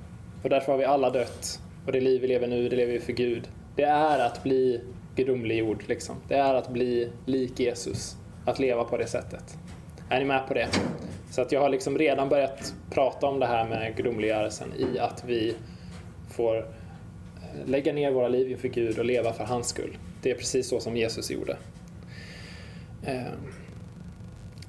[0.42, 1.61] och därför har vi alla dött.
[1.86, 3.49] Och det liv vi lever nu, det lever vi för Gud.
[3.78, 4.80] Det är att bli
[5.16, 5.84] gudomliggjord.
[5.86, 6.16] Liksom.
[6.28, 8.16] Det är att bli lik Jesus.
[8.44, 9.58] Att leva på det sättet.
[10.08, 10.68] Är ni med på det?
[11.30, 15.24] Så att jag har liksom redan börjat prata om det här med gudomliggörelsen i att
[15.26, 15.54] vi
[16.30, 16.64] får eh,
[17.66, 19.96] lägga ner våra liv inför Gud och leva för hans skull.
[20.22, 21.56] Det är precis så som Jesus gjorde.
[23.06, 23.52] Ehm,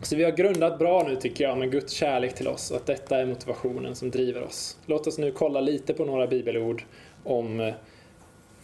[0.01, 2.86] så vi har grundat bra nu tycker jag med Guds kärlek till oss och att
[2.86, 4.78] detta är motivationen som driver oss.
[4.86, 6.84] Låt oss nu kolla lite på några bibelord
[7.24, 7.74] om eh,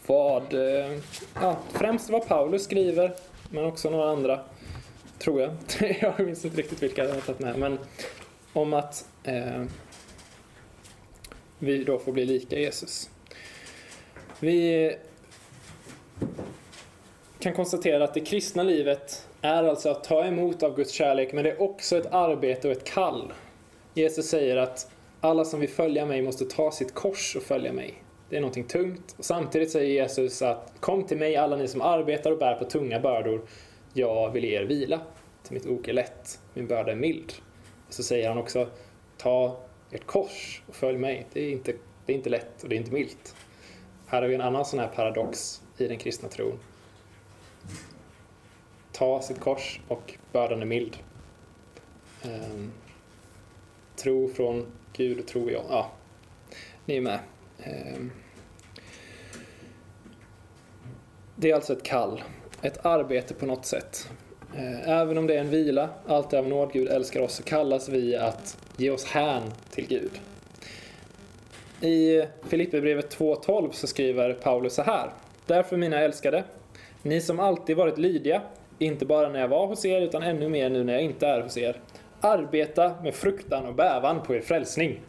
[0.08, 0.98] vad, eh,
[1.42, 3.14] ja, främst vad Paulus skriver,
[3.50, 4.40] men också några andra,
[5.20, 5.52] tror jag.
[6.02, 7.80] jag minns inte riktigt vilka jag har tagit med, men
[8.54, 9.64] om att eh,
[11.60, 13.10] vi då får bli lika Jesus.
[14.40, 14.96] Vi
[17.40, 21.44] kan konstatera att det kristna livet är alltså att ta emot av Guds kärlek, men
[21.44, 23.34] det är också ett arbete och ett kall.
[23.94, 24.92] Jesus säger att
[25.22, 28.05] alla som vill följa mig måste ta sitt kors och följa mig.
[28.30, 29.16] Det är någonting tungt.
[29.18, 32.66] Och samtidigt säger Jesus att kom till mig alla ni som arbetar och bär på
[32.66, 33.42] tunga bördor
[33.94, 35.02] jag vill ge er vila.
[35.44, 37.34] Till mitt ok är lätt, min börda är mild.
[37.88, 38.70] Och så säger han också,
[39.18, 39.58] ta
[39.92, 41.28] ert kors och följ mig.
[41.34, 41.74] Det är inte,
[42.06, 43.36] det är inte lätt och det är inte milt.
[44.08, 46.60] Här har vi en annan sån här paradox i den kristna tron.
[48.92, 50.98] Ta sitt kors och bördan är mild.
[52.24, 52.72] Ehm,
[53.96, 55.54] tro från Gud och tro i.
[55.54, 55.92] Ja,
[56.86, 57.20] ni är med.
[57.66, 58.12] Ehm,
[61.36, 62.24] det är alltså ett kall,
[62.62, 64.10] ett arbete på något sätt.
[64.56, 67.44] Ehm, även om det är en vila, allt är av nåd, Gud älskar oss, så
[67.44, 70.12] kallas vi att ge oss hän till Gud.
[71.82, 75.10] I Filipperbrevet 2.12 så skriver Paulus så här.
[75.46, 76.44] Därför mina älskade,
[77.02, 78.42] ni som alltid varit lydiga,
[78.80, 81.42] inte bara när jag var hos er utan ännu mer nu när jag inte är
[81.42, 81.80] hos er.
[82.22, 85.02] Arbeta med fruktan och bävan på er frälsning.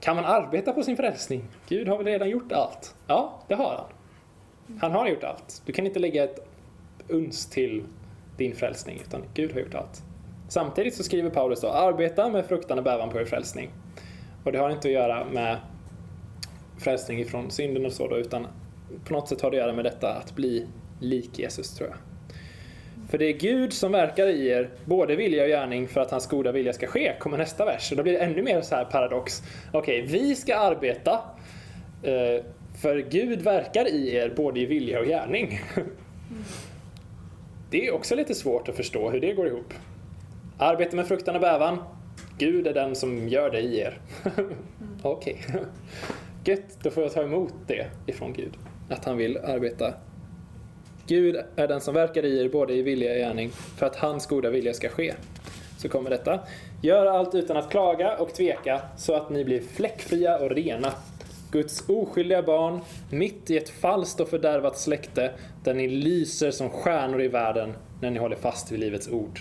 [0.00, 1.42] Kan man arbeta på sin frälsning?
[1.68, 2.94] Gud har väl redan gjort allt?
[3.06, 3.86] Ja, det har han.
[4.80, 5.62] Han har gjort allt.
[5.66, 6.48] Du kan inte lägga ett
[7.08, 7.84] uns till
[8.36, 10.02] din frälsning, utan Gud har gjort allt.
[10.48, 13.70] Samtidigt så skriver Paulus då, arbeta med fruktan och bävan på er frälsning.
[14.44, 15.56] Och det har inte att göra med
[16.78, 18.46] frälsning ifrån synden och så då, utan
[19.04, 20.66] på något sätt har det att göra med detta att bli
[21.00, 21.98] lik Jesus, tror jag.
[23.08, 26.26] För det är Gud som verkar i er, både vilja och gärning, för att hans
[26.26, 27.90] goda vilja ska ske, kommer nästa vers.
[27.90, 29.42] Och då blir det ännu mer så här paradox.
[29.72, 31.20] Okej, okay, vi ska arbeta,
[32.02, 32.44] eh,
[32.82, 35.60] för Gud verkar i er både i vilja och gärning.
[37.70, 39.74] Det är också lite svårt att förstå hur det går ihop.
[40.58, 41.78] Arbete med fruktan och bävan.
[42.38, 44.00] Gud är den som gör det i er.
[45.02, 45.36] Okej.
[45.48, 45.60] Okay.
[46.44, 48.52] Gött, då får jag ta emot det ifrån Gud.
[48.90, 49.94] Att han vill arbeta
[51.08, 54.26] Gud är den som verkar i er både i vilja och gärning för att hans
[54.26, 55.14] goda vilja ska ske.
[55.78, 56.40] Så kommer detta.
[56.82, 60.92] Gör allt utan att klaga och tveka så att ni blir fläckfria och rena.
[61.50, 62.80] Guds oskyldiga barn,
[63.10, 65.32] mitt i ett falskt och fördärvat släkte
[65.64, 69.40] där ni lyser som stjärnor i världen när ni håller fast vid livets ord.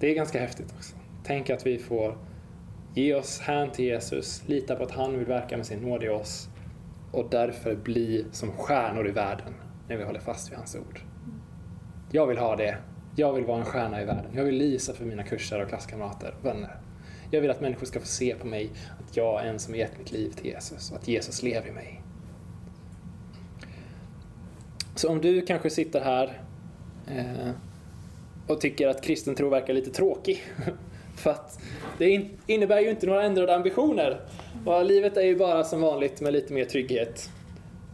[0.00, 0.96] Det är ganska häftigt också.
[1.24, 2.18] Tänk att vi får
[2.94, 6.08] ge oss hän till Jesus, lita på att han vill verka med sin nåd i
[6.08, 6.48] oss
[7.12, 9.54] och därför bli som stjärnor i världen
[9.88, 11.00] när vi håller fast vid hans ord.
[12.12, 12.78] Jag vill ha det.
[13.16, 14.30] Jag vill vara en stjärna i världen.
[14.34, 16.76] Jag vill lysa för mina kursare och klasskamrater och vänner.
[17.30, 19.98] Jag vill att människor ska få se på mig att jag är en som gett
[19.98, 22.02] mitt liv till Jesus och att Jesus lever i mig.
[24.94, 26.42] Så om du kanske sitter här
[27.06, 27.50] eh,
[28.46, 30.42] och tycker att kristen tro verkar lite tråkig
[31.18, 31.58] för att
[31.98, 34.20] det innebär ju inte några ändrade ambitioner
[34.66, 37.30] och livet är ju bara som vanligt med lite mer trygghet.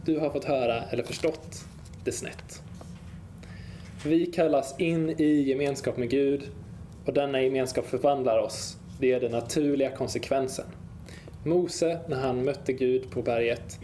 [0.05, 1.65] Du har fått höra eller förstått
[2.03, 2.61] det snett.
[4.05, 6.43] Vi kallas in i gemenskap med Gud
[7.05, 8.77] och denna gemenskap förvandlar oss.
[8.99, 10.65] Det är den naturliga konsekvensen.
[11.43, 13.79] Mose, när han mötte Gud på berget,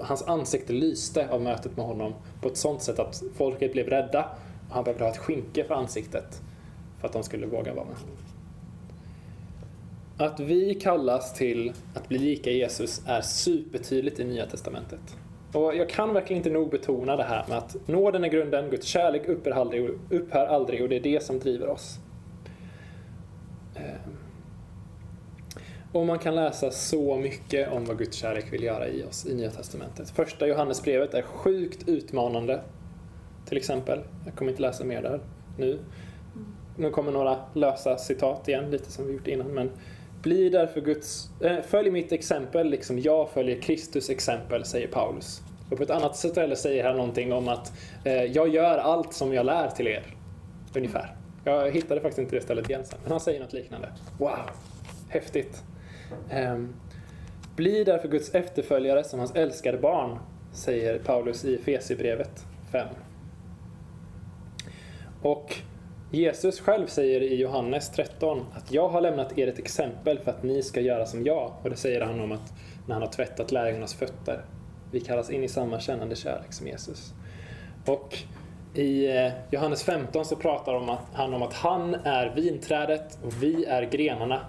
[0.00, 4.28] hans ansikte lyste av mötet med honom på ett sånt sätt att folket blev rädda
[4.68, 6.40] och han behövde ha ett skynke för ansiktet
[7.00, 8.16] för att de skulle våga vara med honom.
[10.18, 15.16] Att vi kallas till att bli lika Jesus är supertydligt i Nya Testamentet.
[15.52, 18.86] Och jag kan verkligen inte nog betona det här med att nåden är grunden, Guds
[18.86, 21.98] kärlek upphör aldrig, upphör aldrig och det är det som driver oss.
[23.76, 24.18] Ehm.
[25.92, 29.34] Och man kan läsa så mycket om vad Guds kärlek vill göra i oss i
[29.34, 30.10] Nya Testamentet.
[30.10, 32.60] Första Johannesbrevet är sjukt utmanande.
[33.46, 34.00] Till exempel.
[34.24, 35.20] Jag kommer inte läsa mer där
[35.58, 35.78] nu.
[36.76, 39.46] Nu kommer några lösa citat igen, lite som vi gjort innan.
[39.46, 39.70] Men
[40.22, 45.42] bli därför Guds, äh, följ mitt exempel liksom jag följer Kristus exempel, säger Paulus.
[45.70, 47.72] Och på ett annat ställe säger han någonting om att
[48.04, 50.02] äh, jag gör allt som jag lär till er.
[50.76, 51.16] Ungefär.
[51.44, 53.88] Jag hittade faktiskt inte det stället igen sen, men han säger något liknande.
[54.18, 54.50] Wow,
[55.08, 55.62] häftigt.
[56.32, 56.74] Um,
[57.56, 60.18] bli därför Guds efterföljare som hans älskade barn,
[60.52, 62.88] säger Paulus i Fesibrevet 5.
[65.22, 65.56] Och
[66.10, 70.42] Jesus själv säger i Johannes 13 att jag har lämnat er ett exempel för att
[70.42, 71.52] ni ska göra som jag.
[71.62, 72.52] Och det säger han om att
[72.86, 74.44] när han har tvättat lärjungarnas fötter.
[74.90, 77.12] Vi kallas in i samma kännande kärlek som Jesus.
[77.86, 78.18] Och
[78.74, 83.82] i eh, Johannes 15 så pratar han om att han är vinträdet och vi är
[83.82, 84.40] grenarna.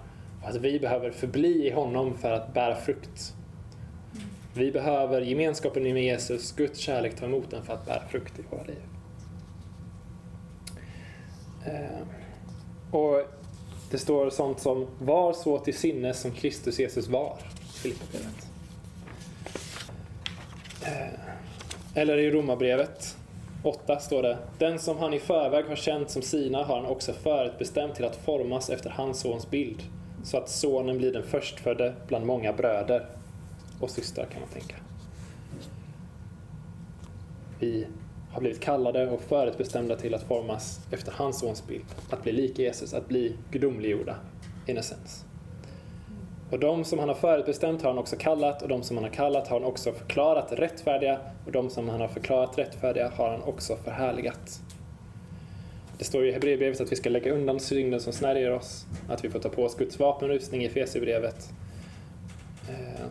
[0.41, 3.33] Och att vi behöver förbli i honom för att bära frukt.
[4.53, 8.41] Vi behöver gemenskapen med Jesus, Guds kärlek, ta emot den för att bära frukt i
[8.49, 8.88] våra liv.
[11.69, 12.01] Eh,
[12.91, 13.21] och
[13.91, 17.37] det står sånt som var så till sinnes som Kristus Jesus var.
[17.73, 18.47] Filipperbrevet.
[20.85, 21.19] Eh,
[21.93, 23.17] eller i Romarbrevet
[23.63, 27.13] 8 står det Den som han i förväg har känt som sina har han också
[27.13, 29.83] förutbestämt till att formas efter hans sons bild
[30.23, 33.05] så att sonen blir den förstfödde bland många bröder
[33.79, 34.75] och systrar kan man tänka.
[37.59, 37.87] vi
[38.31, 41.85] har blivit kallade och förutbestämda till att formas efter hans sons bild.
[42.09, 44.15] Att bli lik Jesus, att bli gudomliggjorda
[44.67, 45.25] in a sense.
[46.51, 49.11] Och de som han har förutbestämt har han också kallat och de som han har
[49.11, 53.41] kallat har han också förklarat rättfärdiga och de som han har förklarat rättfärdiga har han
[53.41, 54.61] också förhärligat.
[55.97, 59.29] Det står i Hebreerbrevet att vi ska lägga undan synden som snärjer oss, att vi
[59.29, 61.53] får ta på oss Guds vapenrustning i Efesierbrevet.
[62.69, 63.05] Eh.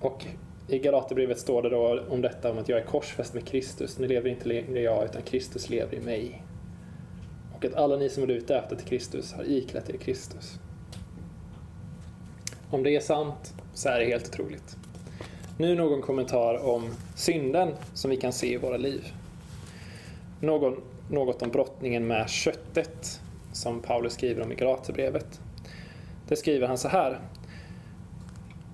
[0.00, 0.26] Och
[0.68, 3.98] i Galaterbrevet står det då om detta om att jag är korsfäst med Kristus.
[3.98, 6.42] Nu lever inte längre jag utan Kristus lever i mig.
[7.56, 10.58] Och att alla ni som är ute efter till Kristus har iklätt er Kristus.
[12.70, 14.76] Om det är sant så är det helt otroligt.
[15.58, 19.12] Nu någon kommentar om synden som vi kan se i våra liv.
[20.40, 23.20] Någon, något om brottningen med köttet
[23.52, 25.40] som Paulus skriver om i Galaterbrevet.
[26.28, 27.20] Det skriver han så här.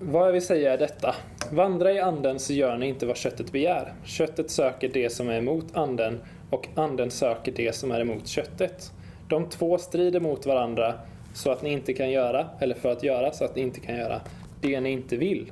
[0.05, 1.15] Vad jag vill säga är detta.
[1.51, 3.93] Vandra i anden så gör ni inte vad köttet begär.
[4.03, 8.91] Köttet söker det som är emot anden och anden söker det som är emot köttet.
[9.29, 10.93] De två strider mot varandra
[11.33, 13.95] så att ni inte kan göra, eller för att göra så att ni inte kan
[13.95, 14.21] göra,
[14.61, 15.51] det ni inte vill.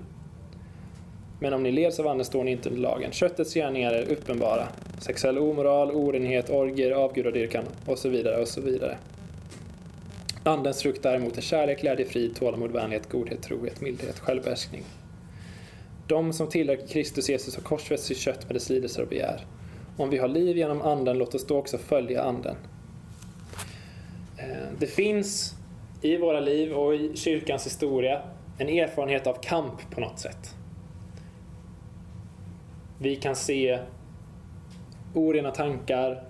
[1.40, 3.12] Men om ni leds av anden står ni inte under lagen.
[3.12, 4.68] Köttets gärningar är uppenbara.
[5.00, 8.98] Sexuell omoral, orenhet, orger, avgudadyrkan och så vidare och så vidare.
[10.44, 14.84] Andens frukt däremot är kärlek, glädje, frid, tålamod, vänlighet, godhet, trohet, mildhet, självbehärskning.
[16.08, 19.46] De som tillhör Kristus Jesus har korsfäst sitt kött med dess lidelser och begär.
[19.98, 22.56] Om vi har liv genom anden, låt oss då också följa anden.
[24.38, 24.46] Eh,
[24.80, 25.54] det finns
[26.02, 28.22] i våra liv och i kyrkans historia
[28.58, 30.56] en erfarenhet av kamp på något sätt.
[33.00, 33.80] Vi kan se
[35.14, 36.24] orena tankar,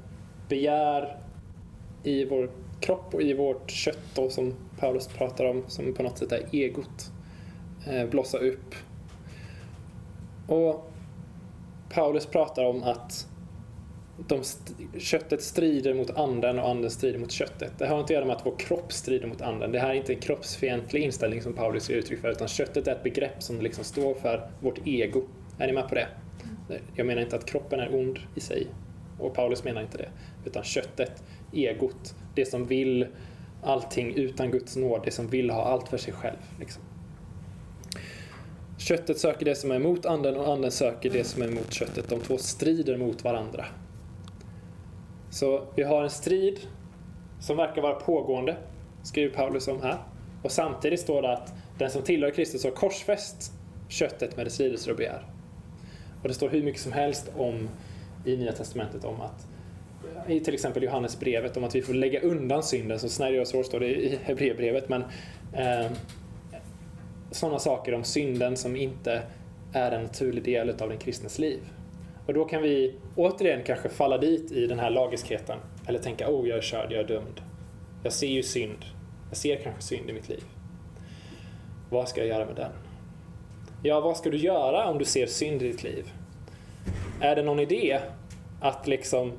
[0.49, 1.17] begär
[2.03, 2.49] i vår
[2.81, 6.45] kropp och i vårt kött då, som Paulus pratar om, som på något sätt är
[6.51, 7.11] egot,
[7.87, 8.75] eh, blossa upp.
[10.47, 10.91] Och
[11.89, 13.27] Paulus pratar om att
[14.27, 17.71] de st köttet strider mot anden och anden strider mot köttet.
[17.77, 19.71] Det har inte att göra med att vår kropp strider mot anden.
[19.71, 22.91] Det här är inte en kroppsfientlig inställning som Paulus ger uttryck för, utan köttet är
[22.91, 25.23] ett begrepp som liksom står för vårt ego.
[25.57, 26.07] Är ni med på det?
[26.95, 28.67] Jag menar inte att kroppen är ond i sig,
[29.19, 30.09] och Paulus menar inte det,
[30.45, 31.23] utan köttet,
[31.53, 33.07] egot, det som vill
[33.63, 36.37] allting utan Guds nåd, det som vill ha allt för sig själv.
[36.59, 36.83] Liksom.
[38.77, 42.09] Köttet söker det som är emot anden och anden söker det som är emot köttet.
[42.09, 43.65] De två strider mot varandra.
[45.29, 46.59] Så vi har en strid
[47.39, 48.57] som verkar vara pågående,
[49.03, 49.97] skriver Paulus om här.
[50.43, 53.51] Och samtidigt står det att den som tillhör Kristus har korsfäst
[53.87, 55.25] köttet med dess lidelser och begär.
[56.21, 57.69] Och det står hur mycket som helst om
[58.25, 59.47] i Nya Testamentet om att
[60.27, 63.65] i till exempel Johannesbrevet om att vi får lägga undan synden som snärjer oss hårt,
[63.65, 64.89] står det i Hebreerbrevet.
[64.89, 65.03] Men
[65.53, 65.91] eh,
[67.31, 69.21] sådana saker om synden som inte
[69.73, 71.59] är en naturlig del av den kristnes liv.
[72.25, 75.57] Och då kan vi återigen kanske falla dit i den här lagiskheten.
[75.87, 77.41] Eller tänka, oh jag är körd, jag är dömd.
[78.03, 78.85] Jag ser ju synd.
[79.29, 80.43] Jag ser kanske synd i mitt liv.
[81.89, 82.71] Vad ska jag göra med den?
[83.83, 86.11] Ja, vad ska du göra om du ser synd i ditt liv?
[87.21, 87.99] Är det någon idé
[88.61, 89.31] att liksom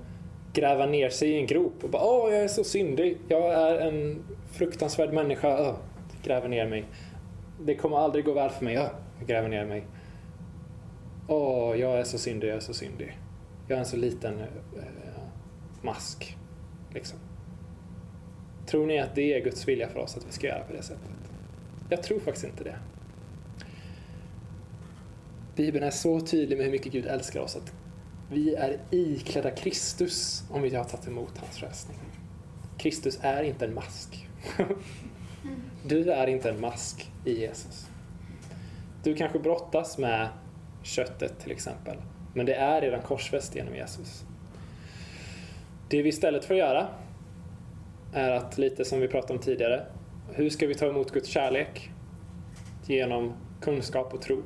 [0.53, 3.19] gräva ner sig i en grop och bara åh, jag är så syndig.
[3.29, 5.69] Jag är en fruktansvärd människa.
[5.69, 5.77] Åh,
[6.23, 6.85] gräver ner mig.
[7.61, 8.79] Det kommer aldrig gå väl för mig.
[8.79, 8.89] Åh,
[9.19, 9.85] jag gräver ner mig.
[11.29, 13.19] Åh, jag är så syndig, jag är så syndig.
[13.69, 14.45] Jag är en så liten eh,
[14.77, 15.23] eh,
[15.83, 16.37] mask.
[16.95, 17.19] Liksom.
[18.67, 20.83] Tror ni att det är Guds vilja för oss att vi ska göra på det
[20.83, 21.11] sättet?
[21.91, 22.77] Jag tror faktiskt inte det.
[25.57, 27.73] Bibeln är så tydlig med hur mycket Gud älskar oss att
[28.33, 31.99] vi är iklädda Kristus om vi har tagit emot hans frälsning.
[32.79, 34.29] Kristus är inte en mask.
[35.87, 37.89] Du är inte en mask i Jesus.
[39.03, 40.29] Du kanske brottas med
[40.83, 41.97] köttet till exempel,
[42.35, 44.25] men det är redan korsfäst genom Jesus.
[45.89, 46.89] Det vi istället får göra
[48.13, 49.87] är att, lite som vi pratade om tidigare,
[50.33, 51.91] hur ska vi ta emot Guds kärlek?
[52.87, 54.43] Genom kunskap och tro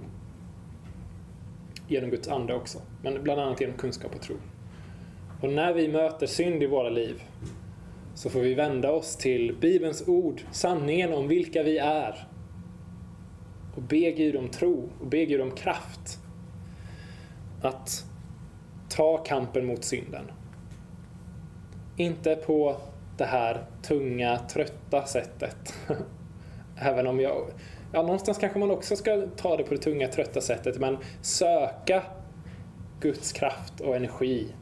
[1.89, 2.79] genom Guds ande också.
[3.07, 4.37] Men bland annat genom kunskap och tro.
[5.41, 7.23] Och när vi möter synd i våra liv
[8.15, 12.29] så får vi vända oss till Bibelns ord, sanningen om vilka vi är.
[13.77, 16.19] Och be Gud om tro och be Gud om kraft.
[17.63, 18.05] Att
[18.89, 20.31] ta kampen mot synden.
[21.97, 22.77] Inte på
[23.19, 25.75] det här tunga, trötta sättet.
[26.79, 27.47] Även om jag
[27.93, 32.03] ja, någonstans kanske man också ska ta det på det tunga, trötta sättet, men söka
[33.01, 34.55] Guds kraft och energi.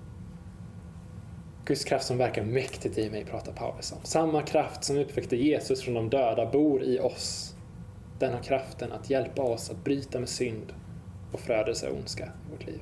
[1.65, 3.99] Guds kraft som verkar mäktigt i mig, pratar Paulus om.
[4.03, 7.55] Samma kraft som uppväckte Jesus från de döda bor i oss.
[8.19, 10.73] Den har kraften att hjälpa oss att bryta med synd
[11.33, 12.81] och förödelse och ondska i vårt liv.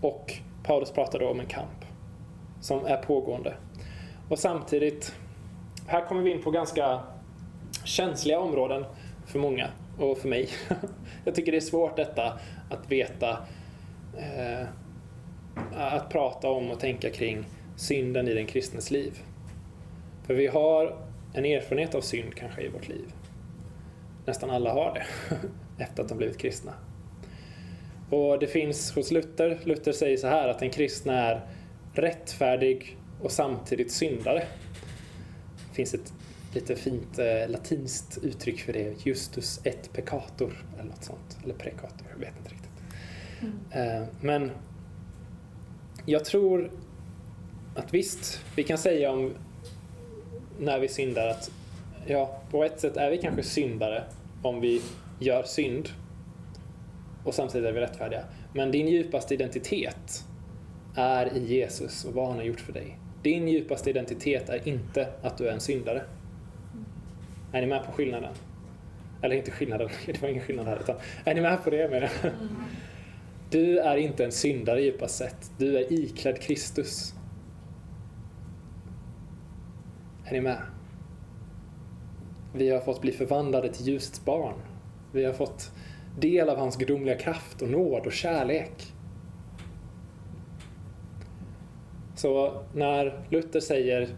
[0.00, 1.84] Och Paulus pratar då om en kamp
[2.60, 3.54] som är pågående.
[4.28, 5.14] Och samtidigt,
[5.86, 7.00] här kommer vi in på ganska
[7.84, 8.84] känsliga områden
[9.26, 9.68] för många
[9.98, 10.48] och för mig.
[11.24, 12.38] Jag tycker det är svårt detta
[12.70, 13.38] att veta,
[14.18, 14.66] eh,
[15.72, 17.44] att prata om och tänka kring
[17.76, 19.12] synden i den kristnes liv.
[20.26, 20.96] För vi har
[21.34, 23.12] en erfarenhet av synd kanske i vårt liv.
[24.26, 25.36] Nästan alla har det
[25.84, 26.72] efter att de blivit kristna.
[28.10, 31.46] Och det finns hos Luther, Luther säger så här att den kristna är
[31.94, 34.46] rättfärdig och samtidigt syndare.
[35.68, 36.12] Det finns ett
[36.54, 41.38] lite fint eh, latinskt uttryck för det, justus et peccator eller något sånt.
[41.44, 42.61] Eller precator, jag vet inte riktigt.
[43.72, 44.06] Mm.
[44.20, 44.50] Men
[46.06, 46.70] jag tror
[47.76, 49.32] att visst, vi kan säga om
[50.58, 51.50] när vi syndar att
[52.06, 54.04] ja, på ett sätt är vi kanske syndare
[54.42, 54.82] om vi
[55.18, 55.88] gör synd
[57.24, 58.24] och samtidigt är vi rättfärdiga.
[58.54, 60.24] Men din djupaste identitet
[60.94, 62.98] är i Jesus och vad han har gjort för dig.
[63.22, 66.02] Din djupaste identitet är inte att du är en syndare.
[67.52, 68.34] Är ni med på skillnaden?
[69.22, 70.78] Eller inte skillnaden, det var ingen skillnad här.
[70.80, 72.10] Utan, är ni med på det med
[73.52, 75.50] du är inte en syndare djupast sett.
[75.58, 77.14] Du är iklädd Kristus.
[80.24, 80.62] Är ni med?
[82.54, 84.54] Vi har fått bli förvandlade till ljusets barn.
[85.12, 85.70] Vi har fått
[86.18, 88.92] del av hans gudomliga kraft och nåd och kärlek.
[92.14, 94.08] Så när Luther säger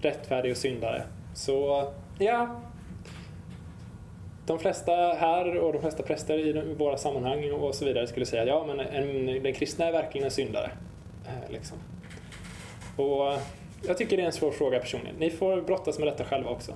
[0.00, 1.88] rättfärdig och syndare, så
[2.18, 2.62] ja,
[4.52, 8.46] de flesta här och de flesta präster i våra sammanhang och så vidare skulle säga
[8.46, 10.70] ja, men en, den kristna är verkligen en syndare.
[11.26, 11.78] Eh, liksom.
[12.96, 13.38] Och eh,
[13.86, 15.16] jag tycker det är en svår fråga personligen.
[15.18, 16.74] Ni får brottas med detta själva också.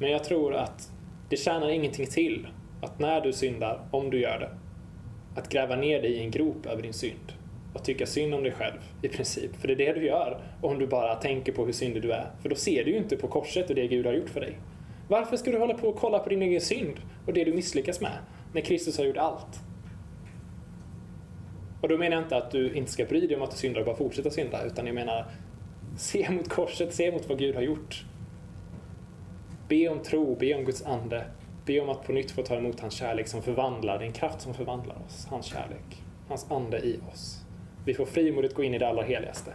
[0.00, 0.90] Men jag tror att
[1.28, 2.48] det tjänar ingenting till
[2.82, 4.50] att när du syndar, om du gör det,
[5.40, 7.32] att gräva ner dig i en grop över din synd
[7.74, 9.56] och tycka synd om dig själv i princip.
[9.56, 12.30] För det är det du gör om du bara tänker på hur syndig du är.
[12.42, 14.58] För då ser du ju inte på korset och det Gud har gjort för dig.
[15.08, 18.00] Varför ska du hålla på och kolla på din egen synd och det du misslyckas
[18.00, 18.18] med
[18.52, 19.60] när Kristus har gjort allt?
[21.80, 23.80] Och då menar jag inte att du inte ska bry dig om att du syndar
[23.80, 25.26] och bara fortsätta synda, utan jag menar
[25.96, 28.04] se mot korset, se mot vad Gud har gjort.
[29.68, 31.24] Be om tro, be om Guds ande.
[31.66, 34.12] Be om att på nytt få ta emot hans kärlek som förvandlar, det är en
[34.12, 37.44] kraft som förvandlar oss, hans kärlek, hans ande i oss.
[37.84, 39.52] Vi får frimodigt gå in i det allra heligaste.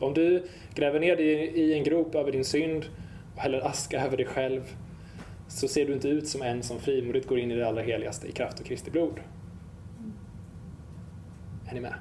[0.00, 2.84] Om du gräver ner dig i en grop över din synd
[3.42, 4.76] häller aska över dig själv
[5.48, 8.28] så ser du inte ut som en som frimodigt går in i det allra heligaste
[8.28, 9.20] i kraft av Kristi blod.
[11.68, 11.94] Är ni med?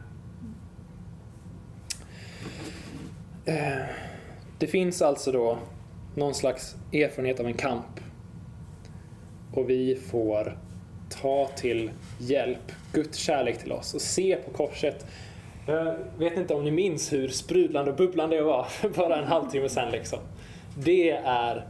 [3.45, 3.85] Eh,
[4.59, 5.57] det finns alltså då
[6.15, 7.99] någon slags erfarenhet av en kamp
[9.53, 10.57] och vi får
[11.09, 15.05] ta till hjälp Guds kärlek till oss och se på korset
[15.65, 19.27] jag vet inte om ni minns hur sprudlande och bubblande jag var för bara en
[19.27, 19.91] halvtimme sedan.
[19.91, 20.19] Liksom.
[20.75, 21.67] Det är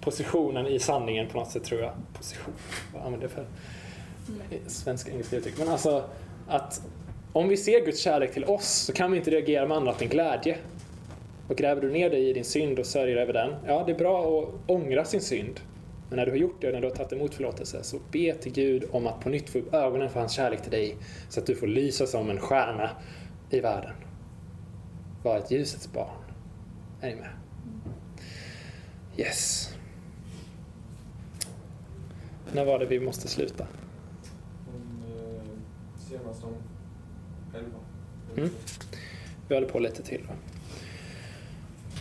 [0.00, 1.92] positionen i sanningen på något sätt tror jag.
[2.12, 2.54] Position,
[2.94, 3.46] vad använder jag för
[4.66, 5.58] svenska engelska uttryck?
[5.58, 6.04] Men alltså
[6.48, 6.82] att
[7.32, 10.08] om vi ser Guds kärlek till oss så kan vi inte reagera med annat än
[10.08, 10.58] glädje.
[11.48, 13.98] Och gräver du ner dig i din synd och sörjer över den, ja det är
[13.98, 15.60] bra att ångra sin synd.
[16.08, 18.52] Men när du har gjort det, när du har tagit emot förlåtelse, så be till
[18.52, 20.96] Gud om att på nytt få upp ögonen för hans kärlek till dig
[21.28, 22.90] så att du får lysa som en stjärna
[23.50, 23.92] i världen.
[25.22, 26.34] Var ett ljusets barn.
[27.00, 27.45] Är ni med?
[29.16, 29.70] Yes.
[32.52, 33.66] När var det vi måste sluta?
[36.08, 36.54] Senast om
[37.54, 37.78] elva.
[38.36, 38.50] Mm.
[39.48, 40.22] Vi håller på lite till.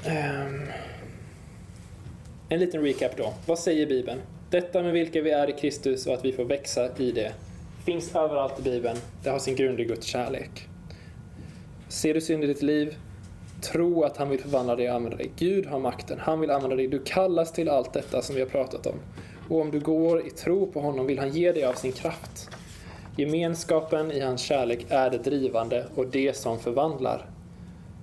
[0.06, 0.68] Um,
[2.50, 3.34] en liten recap då.
[3.46, 4.22] Vad säger Bibeln?
[4.50, 7.34] Detta med vilka vi är i Kristus och att vi får växa i det
[7.86, 8.98] finns överallt i Bibeln.
[9.24, 10.68] Det har sin grund i Guds kärlek.
[11.88, 12.96] Ser du synd i ditt liv?
[13.72, 15.32] Tro att han vill förvandla dig och använda dig.
[15.38, 16.20] Gud har makten.
[16.20, 16.88] Han vill använda dig.
[16.88, 18.96] Du kallas till allt detta som vi har pratat om.
[19.50, 22.50] Och om du går i tro på honom vill han ge dig av sin kraft.
[23.18, 27.26] Gemenskapen i hans kärlek är det drivande och det som förvandlar.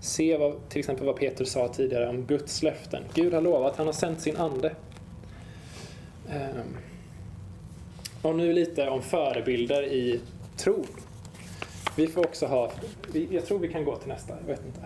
[0.01, 3.03] Se vad, till exempel vad Peter sa tidigare om Guds löften.
[3.15, 4.75] Gud har lovat, han har sänt sin ande.
[6.31, 6.77] Ehm.
[8.23, 10.21] Och nu lite om förebilder i
[10.57, 10.87] tron.
[11.97, 12.73] Vi får också ha,
[13.31, 14.81] jag tror vi kan gå till nästa, jag vet inte.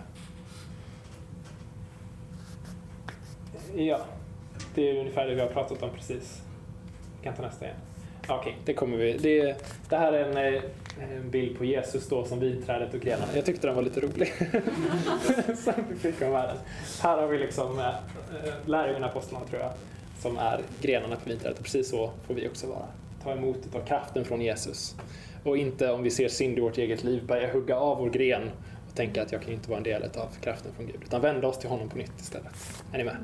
[3.75, 3.99] Ja,
[4.75, 6.41] det är ungefär det vi har pratat om precis.
[7.17, 7.77] Vi kan ta nästa igen.
[8.23, 9.17] Okej, okay, det kommer vi.
[9.17, 9.55] Det,
[9.89, 10.61] det här är en, eh,
[11.17, 13.27] en, bild på Jesus då som vinträdet och grenarna.
[13.35, 14.33] Jag tyckte den var lite rolig.
[15.57, 16.57] som vi fick världen.
[17.01, 17.93] Här har vi liksom äh,
[18.65, 19.71] lärjungarna, apostlarna tror jag,
[20.19, 21.63] som är grenarna på vinträdet.
[21.63, 22.85] Precis så får vi också vara.
[23.23, 24.95] ta emot och ta kraften från Jesus.
[25.43, 28.51] Och inte om vi ser synd i vårt eget liv börja hugga av vår gren
[28.97, 31.01] tänka att jag kan inte vara en del av kraften från Gud.
[31.05, 32.53] Utan vända oss till honom på nytt istället.
[32.93, 33.15] Är ni med?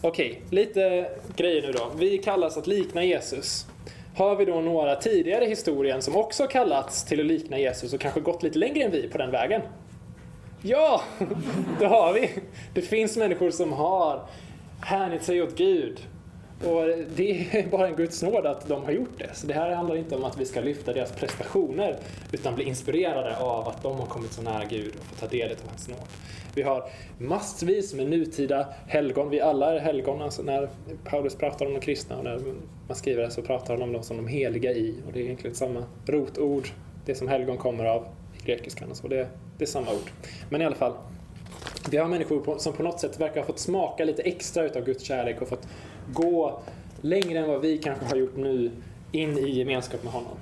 [0.00, 1.90] Okej, lite grejer nu då.
[1.96, 3.66] Vi kallas att likna Jesus.
[4.16, 8.00] Har vi då några tidigare i historien som också kallats till att likna Jesus och
[8.00, 9.62] kanske gått lite längre än vi på den vägen?
[10.62, 11.02] Ja,
[11.78, 12.30] det har vi.
[12.74, 14.26] Det finns människor som har
[14.80, 16.00] hängit sig åt Gud.
[16.66, 19.34] Och det är bara en Guds nåd att de har gjort det.
[19.34, 21.96] Så det här handlar inte om att vi ska lyfta deras prestationer
[22.32, 25.50] utan bli inspirerade av att de har kommit så nära Gud och fått ta del
[25.50, 25.98] av hans nåd.
[26.54, 29.30] Vi har massvis med nutida helgon.
[29.30, 30.22] Vi alla är helgon.
[30.22, 30.68] Alltså när
[31.04, 32.40] Paulus pratar om de kristna och när
[32.88, 34.94] man skriver det så pratar han om dem som de heliga i.
[35.06, 36.68] Och det är egentligen samma rotord,
[37.06, 38.06] det som helgon kommer av
[38.38, 38.90] i grekiskan.
[38.90, 39.08] Och så.
[39.08, 40.10] Det, det är samma ord.
[40.50, 40.92] Men i alla fall,
[41.90, 45.04] vi har människor som på något sätt verkar ha fått smaka lite extra utav Guds
[45.04, 45.68] kärlek och fått
[46.12, 46.60] gå
[47.00, 48.70] längre än vad vi kanske har gjort nu
[49.12, 50.36] in i gemenskap med honom.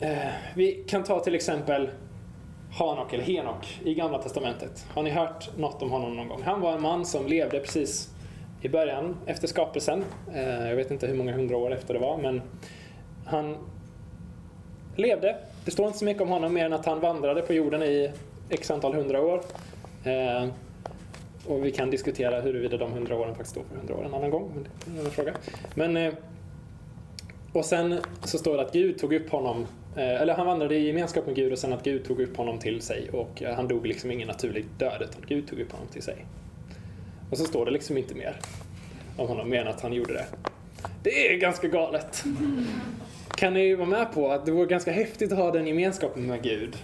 [0.00, 1.88] Eh, vi kan ta till exempel
[2.78, 4.86] Hanok eller Henok i Gamla Testamentet.
[4.94, 6.42] Har ni hört något om honom någon gång?
[6.42, 8.08] Han var en man som levde precis
[8.62, 10.04] i början efter skapelsen.
[10.34, 12.42] Eh, jag vet inte hur många hundra år efter det var, men
[13.26, 13.56] han
[14.96, 15.36] levde.
[15.64, 18.12] Det står inte så mycket om honom mer än att han vandrade på jorden i
[18.50, 19.42] x antal hundra år.
[20.04, 20.48] Eh,
[21.46, 24.30] och vi kan diskutera huruvida de hundra åren faktiskt står för hundra år en annan
[24.30, 24.50] gång.
[24.54, 25.34] Men det är en annan fråga.
[25.74, 26.14] Men, eh,
[27.52, 29.66] och sen så står det att Gud tog upp honom,
[29.96, 32.58] eh, eller han vandrade i gemenskap med Gud och sen att Gud tog upp honom
[32.58, 35.86] till sig och eh, han dog liksom ingen naturlig död utan Gud tog upp honom
[35.88, 36.26] till sig.
[37.30, 38.36] Och så står det liksom inte mer
[39.16, 40.26] om honom mer än att han gjorde det.
[41.02, 42.24] Det är ganska galet.
[43.36, 46.42] Kan ni vara med på att det vore ganska häftigt att ha den gemenskapen med
[46.42, 46.76] Gud?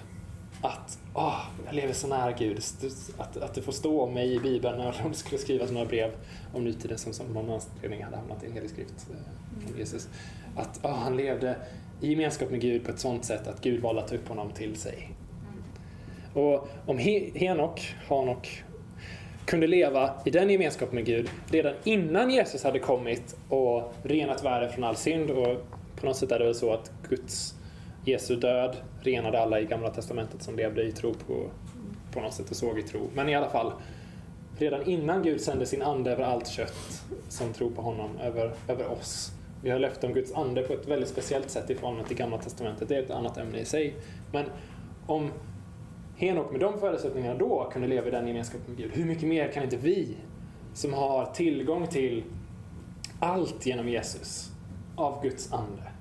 [0.63, 2.61] Att oh, jag lever så nära Gud.
[3.19, 6.11] Att, att det får stå om mig i Bibeln när de skulle skriva några brev
[6.55, 10.09] om nutiden som, som någon anledning hade hamnat i en helig skrift eh, från Jesus.
[10.57, 11.57] Att oh, han levde
[12.01, 14.51] i gemenskap med Gud på ett sånt sätt att Gud valde att ta upp honom
[14.51, 15.11] till sig.
[16.35, 16.99] Och om
[17.35, 18.65] Henok, Hanok,
[19.45, 24.73] kunde leva i den gemenskapen med Gud redan innan Jesus hade kommit och renat världen
[24.73, 27.55] från all synd och på något sätt är det väl så att Guds
[28.05, 31.51] Jesu död renade alla i Gamla Testamentet som levde i tro på,
[32.13, 33.01] på något sätt och såg i tro.
[33.15, 33.73] Men i alla fall,
[34.59, 38.87] redan innan Gud sände sin ande över allt kött som tror på honom, över, över
[38.93, 39.33] oss.
[39.63, 42.39] Vi har löfte om Guds ande på ett väldigt speciellt sätt i förhållande till Gamla
[42.39, 42.89] Testamentet.
[42.89, 43.95] Det är ett annat ämne i sig.
[44.33, 44.45] Men
[45.07, 45.31] om
[46.17, 49.53] Henok med de förutsättningarna då kunde leva i den gemenskapen med Gud, hur mycket mer
[49.53, 50.17] kan inte vi
[50.75, 52.25] som har tillgång till
[53.21, 54.51] allt genom Jesus
[54.97, 55.92] av Guds ande?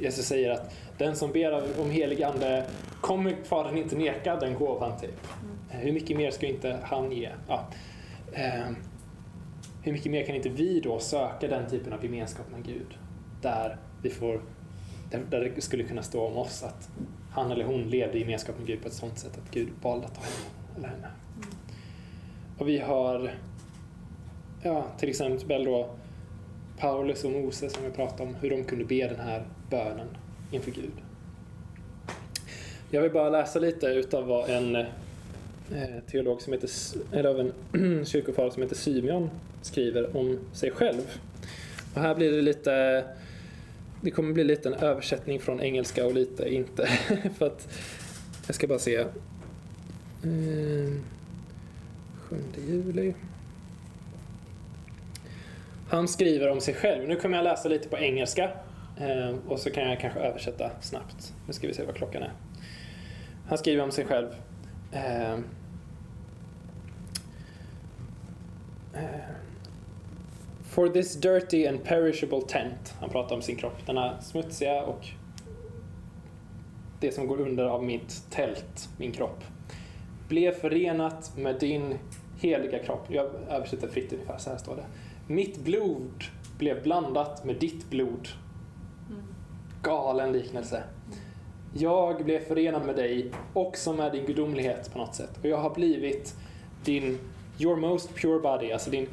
[0.00, 2.66] Jesus säger att den som ber om helig ande
[3.00, 5.00] kommer Fadern inte neka den gåvan.
[5.00, 5.10] Typ.
[5.10, 5.82] Mm.
[5.82, 7.30] Hur mycket mer ska inte han ge?
[7.48, 7.68] Ja.
[8.32, 8.70] Eh,
[9.82, 12.98] hur mycket mer kan inte vi då söka den typen av gemenskap med Gud?
[13.42, 14.40] Där, vi får,
[15.30, 16.90] där det skulle kunna stå om oss att
[17.30, 20.06] han eller hon levde i gemenskap med Gud på ett sådant sätt att Gud valde
[20.06, 21.08] att ta honom eller henne.
[21.36, 21.48] Mm.
[22.58, 23.30] Och vi har
[24.62, 25.90] ja, till exempel då
[26.78, 30.06] Paulus och Moses som vi pratade om, hur de kunde be den här bönen
[30.50, 30.92] inför Gud.
[32.90, 34.86] Jag vill bara läsa lite utav vad en eh,
[36.10, 36.70] teolog som heter,
[37.12, 39.30] eller av en kyrkofader som heter Symeon
[39.62, 41.18] skriver om sig själv.
[41.94, 43.04] Och här blir det lite,
[44.00, 46.86] det kommer bli lite en översättning från engelska och lite inte.
[47.38, 47.68] För att,
[48.46, 48.96] jag ska bara se.
[48.96, 49.06] Eh,
[52.30, 52.36] 7
[52.68, 53.14] juli.
[55.88, 57.08] Han skriver om sig själv.
[57.08, 58.50] Nu kommer jag läsa lite på engelska
[59.00, 61.34] Ehm, och så kan jag kanske översätta snabbt.
[61.46, 62.32] Nu ska vi se vad klockan är.
[63.48, 64.28] Han skriver om sig själv.
[64.92, 65.38] Eh,
[70.62, 72.94] For this dirty and perishable tent.
[73.00, 73.86] Han pratar om sin kropp.
[73.86, 75.06] Denna smutsiga och
[77.00, 79.44] det som går under av mitt tält, min kropp,
[80.28, 81.98] blev förenat med din
[82.38, 83.06] heliga kropp.
[83.08, 84.84] Jag översätter fritt ungefär, så här står det.
[85.26, 86.24] Mitt blod
[86.58, 88.28] blev blandat med ditt blod
[89.82, 90.82] galen liknelse.
[91.74, 95.38] Jag blev förenad med dig, också med din gudomlighet på något sätt.
[95.42, 96.34] Och jag har blivit
[96.84, 97.18] din,
[97.58, 99.06] your most pure body, alltså din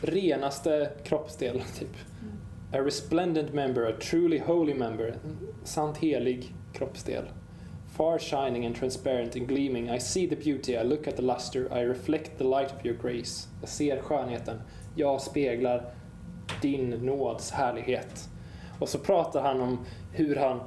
[0.00, 1.62] renaste kroppsdel.
[1.78, 1.96] Typ.
[2.72, 7.24] A resplendent member, a truly holy member, en sant helig kroppsdel.
[7.96, 11.68] Far shining and transparent and gleaming, I see the beauty, I look at the luster,
[11.72, 13.48] I reflect the light of your grace.
[13.60, 14.60] Jag ser skönheten,
[14.94, 15.84] jag speglar
[16.62, 18.28] din nåds härlighet.
[18.78, 19.78] Och så pratar han om
[20.12, 20.60] hur han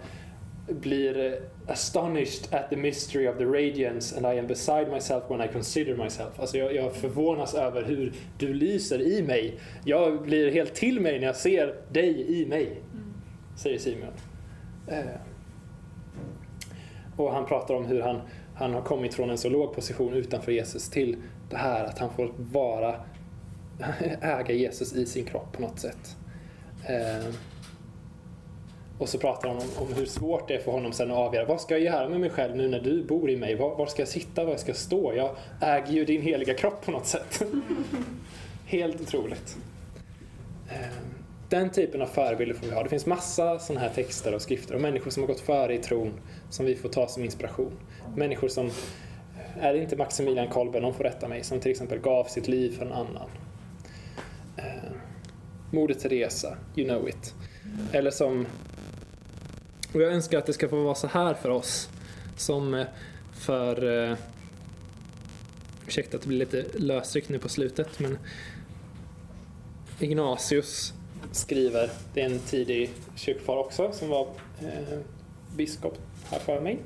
[0.67, 5.47] blir astonished at the mystery of the radiance and I am beside myself when I
[5.47, 6.39] consider myself.
[6.39, 9.59] Alltså jag, jag förvånas över hur du lyser i mig.
[9.85, 12.81] Jag blir helt till mig när jag ser dig i mig.
[13.55, 14.13] säger Simeon.
[14.87, 15.21] Eh,
[17.17, 18.21] och han pratar om hur han,
[18.55, 21.17] han har kommit från en så låg position utanför Jesus till
[21.49, 22.95] det här att han får vara,
[24.21, 26.17] äga Jesus i sin kropp på något sätt.
[26.87, 27.33] Eh,
[28.99, 31.45] och så pratar han om, om, hur svårt det är för honom sen att avgöra
[31.45, 33.55] vad ska jag göra med mig själv nu när du bor i mig?
[33.55, 34.45] Var, var ska jag sitta?
[34.45, 35.13] Var ska jag stå?
[35.15, 37.41] Jag äger ju din heliga kropp på något sätt.
[38.65, 39.57] Helt otroligt.
[40.69, 41.09] Ehm,
[41.49, 42.83] den typen av förebilder får vi ha.
[42.83, 45.77] Det finns massa sådana här texter och skrifter och människor som har gått före i
[45.77, 46.13] tron
[46.49, 47.71] som vi får ta som inspiration.
[48.15, 51.99] Människor som, eh, är det inte Maximilian Kolbe, någon får rätta mig, som till exempel
[51.99, 53.29] gav sitt liv för en annan.
[54.57, 54.91] Eh,
[55.71, 57.33] Moder Teresa, you know it.
[57.91, 58.47] Eller som,
[59.93, 61.89] och jag önskar att det ska få vara så här för oss
[62.37, 62.87] som eh,
[63.33, 64.17] för, eh,
[65.87, 68.17] ursäkta att det blir lite lösryckt nu på slutet, men
[69.99, 70.93] Ignatius
[71.31, 74.27] skriver, det är en tidig kyrkofar också som var
[74.61, 74.99] eh,
[75.55, 75.97] biskop
[76.29, 76.79] här för mig,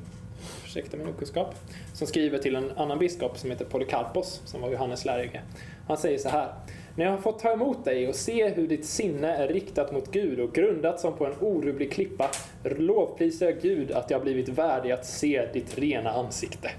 [0.66, 1.56] ursäkta min okunskap,
[1.94, 5.42] som skriver till en annan biskop som heter Polycarpos som var Johannes lärjunge.
[5.88, 6.54] Han säger så här.
[6.96, 10.12] När jag har fått ta emot dig och se hur ditt sinne är riktat mot
[10.12, 12.30] Gud och grundat som på en orubblig klippa
[12.64, 16.70] lovprisar jag Gud att jag blivit värdig att se ditt rena ansikte.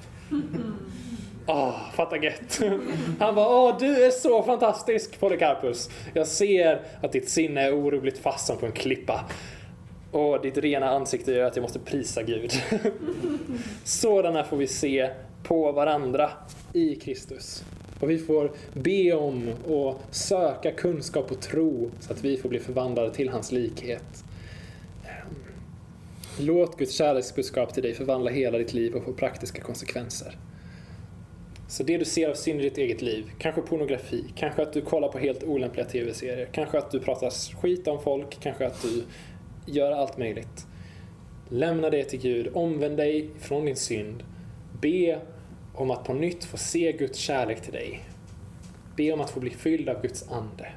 [1.46, 2.60] Åh, oh, fatta gett.
[3.20, 5.90] Han bara, åh du är så fantastisk Polycarpus.
[6.12, 9.24] Jag ser att ditt sinne är orubbligt fast som på en klippa.
[10.10, 12.52] Och ditt rena ansikte gör att jag måste prisa Gud.
[13.84, 15.10] Sådana får vi se
[15.42, 16.30] på varandra
[16.72, 17.64] i Kristus.
[18.04, 22.58] Och vi får be om och söka kunskap och tro så att vi får bli
[22.58, 24.24] förvandlade till hans likhet.
[26.40, 30.38] Låt Guds kärleksbudskap till dig förvandla hela ditt liv och få praktiska konsekvenser.
[31.68, 34.80] Så det du ser av synd i ditt eget liv, kanske pornografi, kanske att du
[34.80, 39.04] kollar på helt olämpliga tv-serier, kanske att du pratar skit om folk, kanske att du
[39.72, 40.66] gör allt möjligt.
[41.48, 44.22] Lämna det till Gud, omvänd dig från din synd,
[44.80, 45.20] be
[45.74, 48.00] om att på nytt få se Guds kärlek till dig.
[48.96, 50.72] Be om att få bli fylld av Guds ande.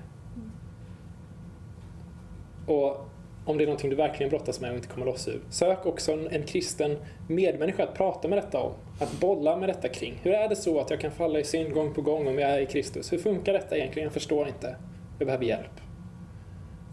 [2.68, 3.10] Och
[3.46, 5.42] om det är någonting du verkligen brottas med och inte kommer loss ur.
[5.50, 8.74] Sök också en, en kristen medmänniska att prata med detta om.
[9.00, 10.20] Att bolla med detta kring.
[10.24, 12.52] Hur är det så att jag kan falla i synd gång på gång om jag
[12.52, 13.14] är i Kristus?
[13.14, 14.06] Hur funkar detta egentligen?
[14.06, 14.76] Jag förstår inte.
[15.20, 15.82] Jag behöver hjälp.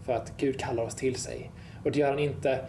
[0.05, 1.51] För att Gud kallar oss till sig.
[1.83, 2.59] Och det gör han inte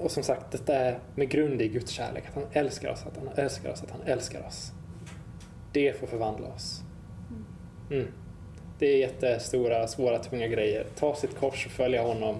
[0.00, 2.24] och som sagt, detta är med grund i Guds kärlek.
[2.28, 4.72] Att han älskar oss, att han älskar oss, att han älskar oss.
[5.72, 6.80] Det får förvandla oss.
[7.90, 8.06] Mm.
[8.78, 10.86] Det är jättestora, svåra, tunga grejer.
[10.96, 12.36] Ta sitt kors och följa honom.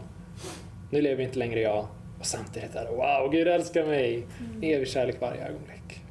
[0.91, 1.87] Nu lever inte längre jag.
[2.19, 4.27] Och samtidigt är det wow, Gud älskar mig.
[4.41, 4.63] Mm.
[4.63, 6.05] Evig kärlek varje ögonblick.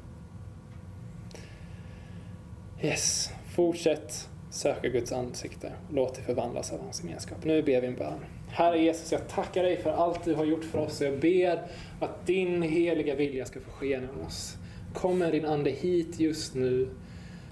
[2.82, 5.72] Yes, fortsätt söka Guds ansikte.
[5.92, 7.38] Låt dig förvandlas av hans gemenskap.
[7.44, 8.20] Nu ber vi en bön.
[8.52, 11.62] Herre Jesus, jag tackar dig för allt du har gjort för oss och jag ber
[12.00, 14.56] att din heliga vilja ska få ske genom oss.
[14.94, 16.88] Kom med din Ande hit just nu.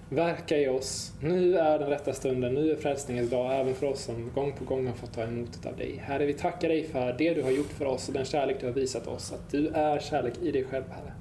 [0.10, 1.12] Verka i oss.
[1.22, 4.66] Nu är den rätta stunden, nu är frälsningens dag, även för oss som gång på
[4.66, 6.02] gång har fått ta emot av dig.
[6.04, 8.66] Herre, vi tackar dig för det du har gjort för oss och den kärlek du
[8.66, 11.14] har visat oss, att du är kärlek i dig själv, Herre.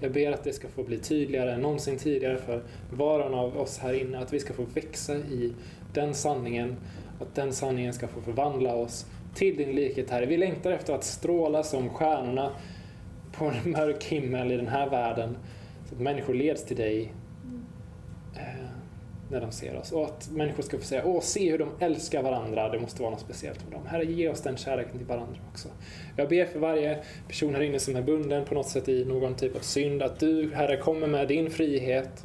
[0.00, 3.34] Jag ber att det ska få bli tydligare än någonsin tidigare för var och en
[3.34, 5.52] av oss här inne, att vi ska få växa i
[5.94, 6.76] den sanningen,
[7.20, 10.26] att den sanningen ska få förvandla oss till din likhet, Herre.
[10.26, 12.52] Vi längtar efter att stråla som stjärnorna
[13.32, 15.36] på en mörk himmel i den här världen,
[15.88, 17.12] så att människor leds till dig
[18.36, 18.68] eh,
[19.30, 19.92] när de ser oss.
[19.92, 23.10] Och att människor ska få säga, åh, se hur de älskar varandra, det måste vara
[23.10, 23.86] något speciellt med dem.
[23.86, 25.68] Herre, ge oss den kärleken till varandra också.
[26.16, 26.98] Jag ber för varje
[27.28, 30.20] person här inne som är bunden på något sätt i någon typ av synd, att
[30.20, 32.24] du, Herre, kommer med din frihet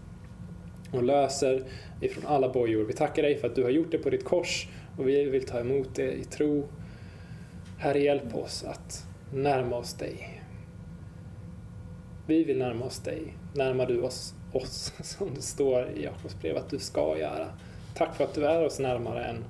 [0.92, 1.64] och löser
[2.02, 2.86] ifrån alla bojor.
[2.86, 4.68] Vi tackar dig för att du har gjort det på ditt kors
[4.98, 6.68] och vi vill ta emot det i tro.
[7.78, 10.42] Herre, hjälp oss att närma oss dig.
[12.28, 13.38] Vi vill närma oss dig.
[13.56, 17.48] Närmar du oss, oss som det står i Jakobs brev att du ska göra.
[17.96, 19.44] Tack för att du är oss närmare än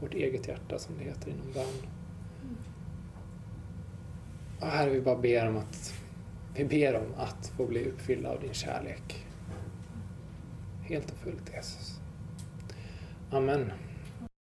[0.00, 1.90] vårt eget hjärta som det heter inom bön.
[4.60, 5.94] Och Herre, vi bara ber om att
[6.54, 9.26] vi ber om att få bli uppfyllda av din kärlek.
[10.82, 12.00] Helt och fullt Jesus.
[13.30, 13.72] Amen.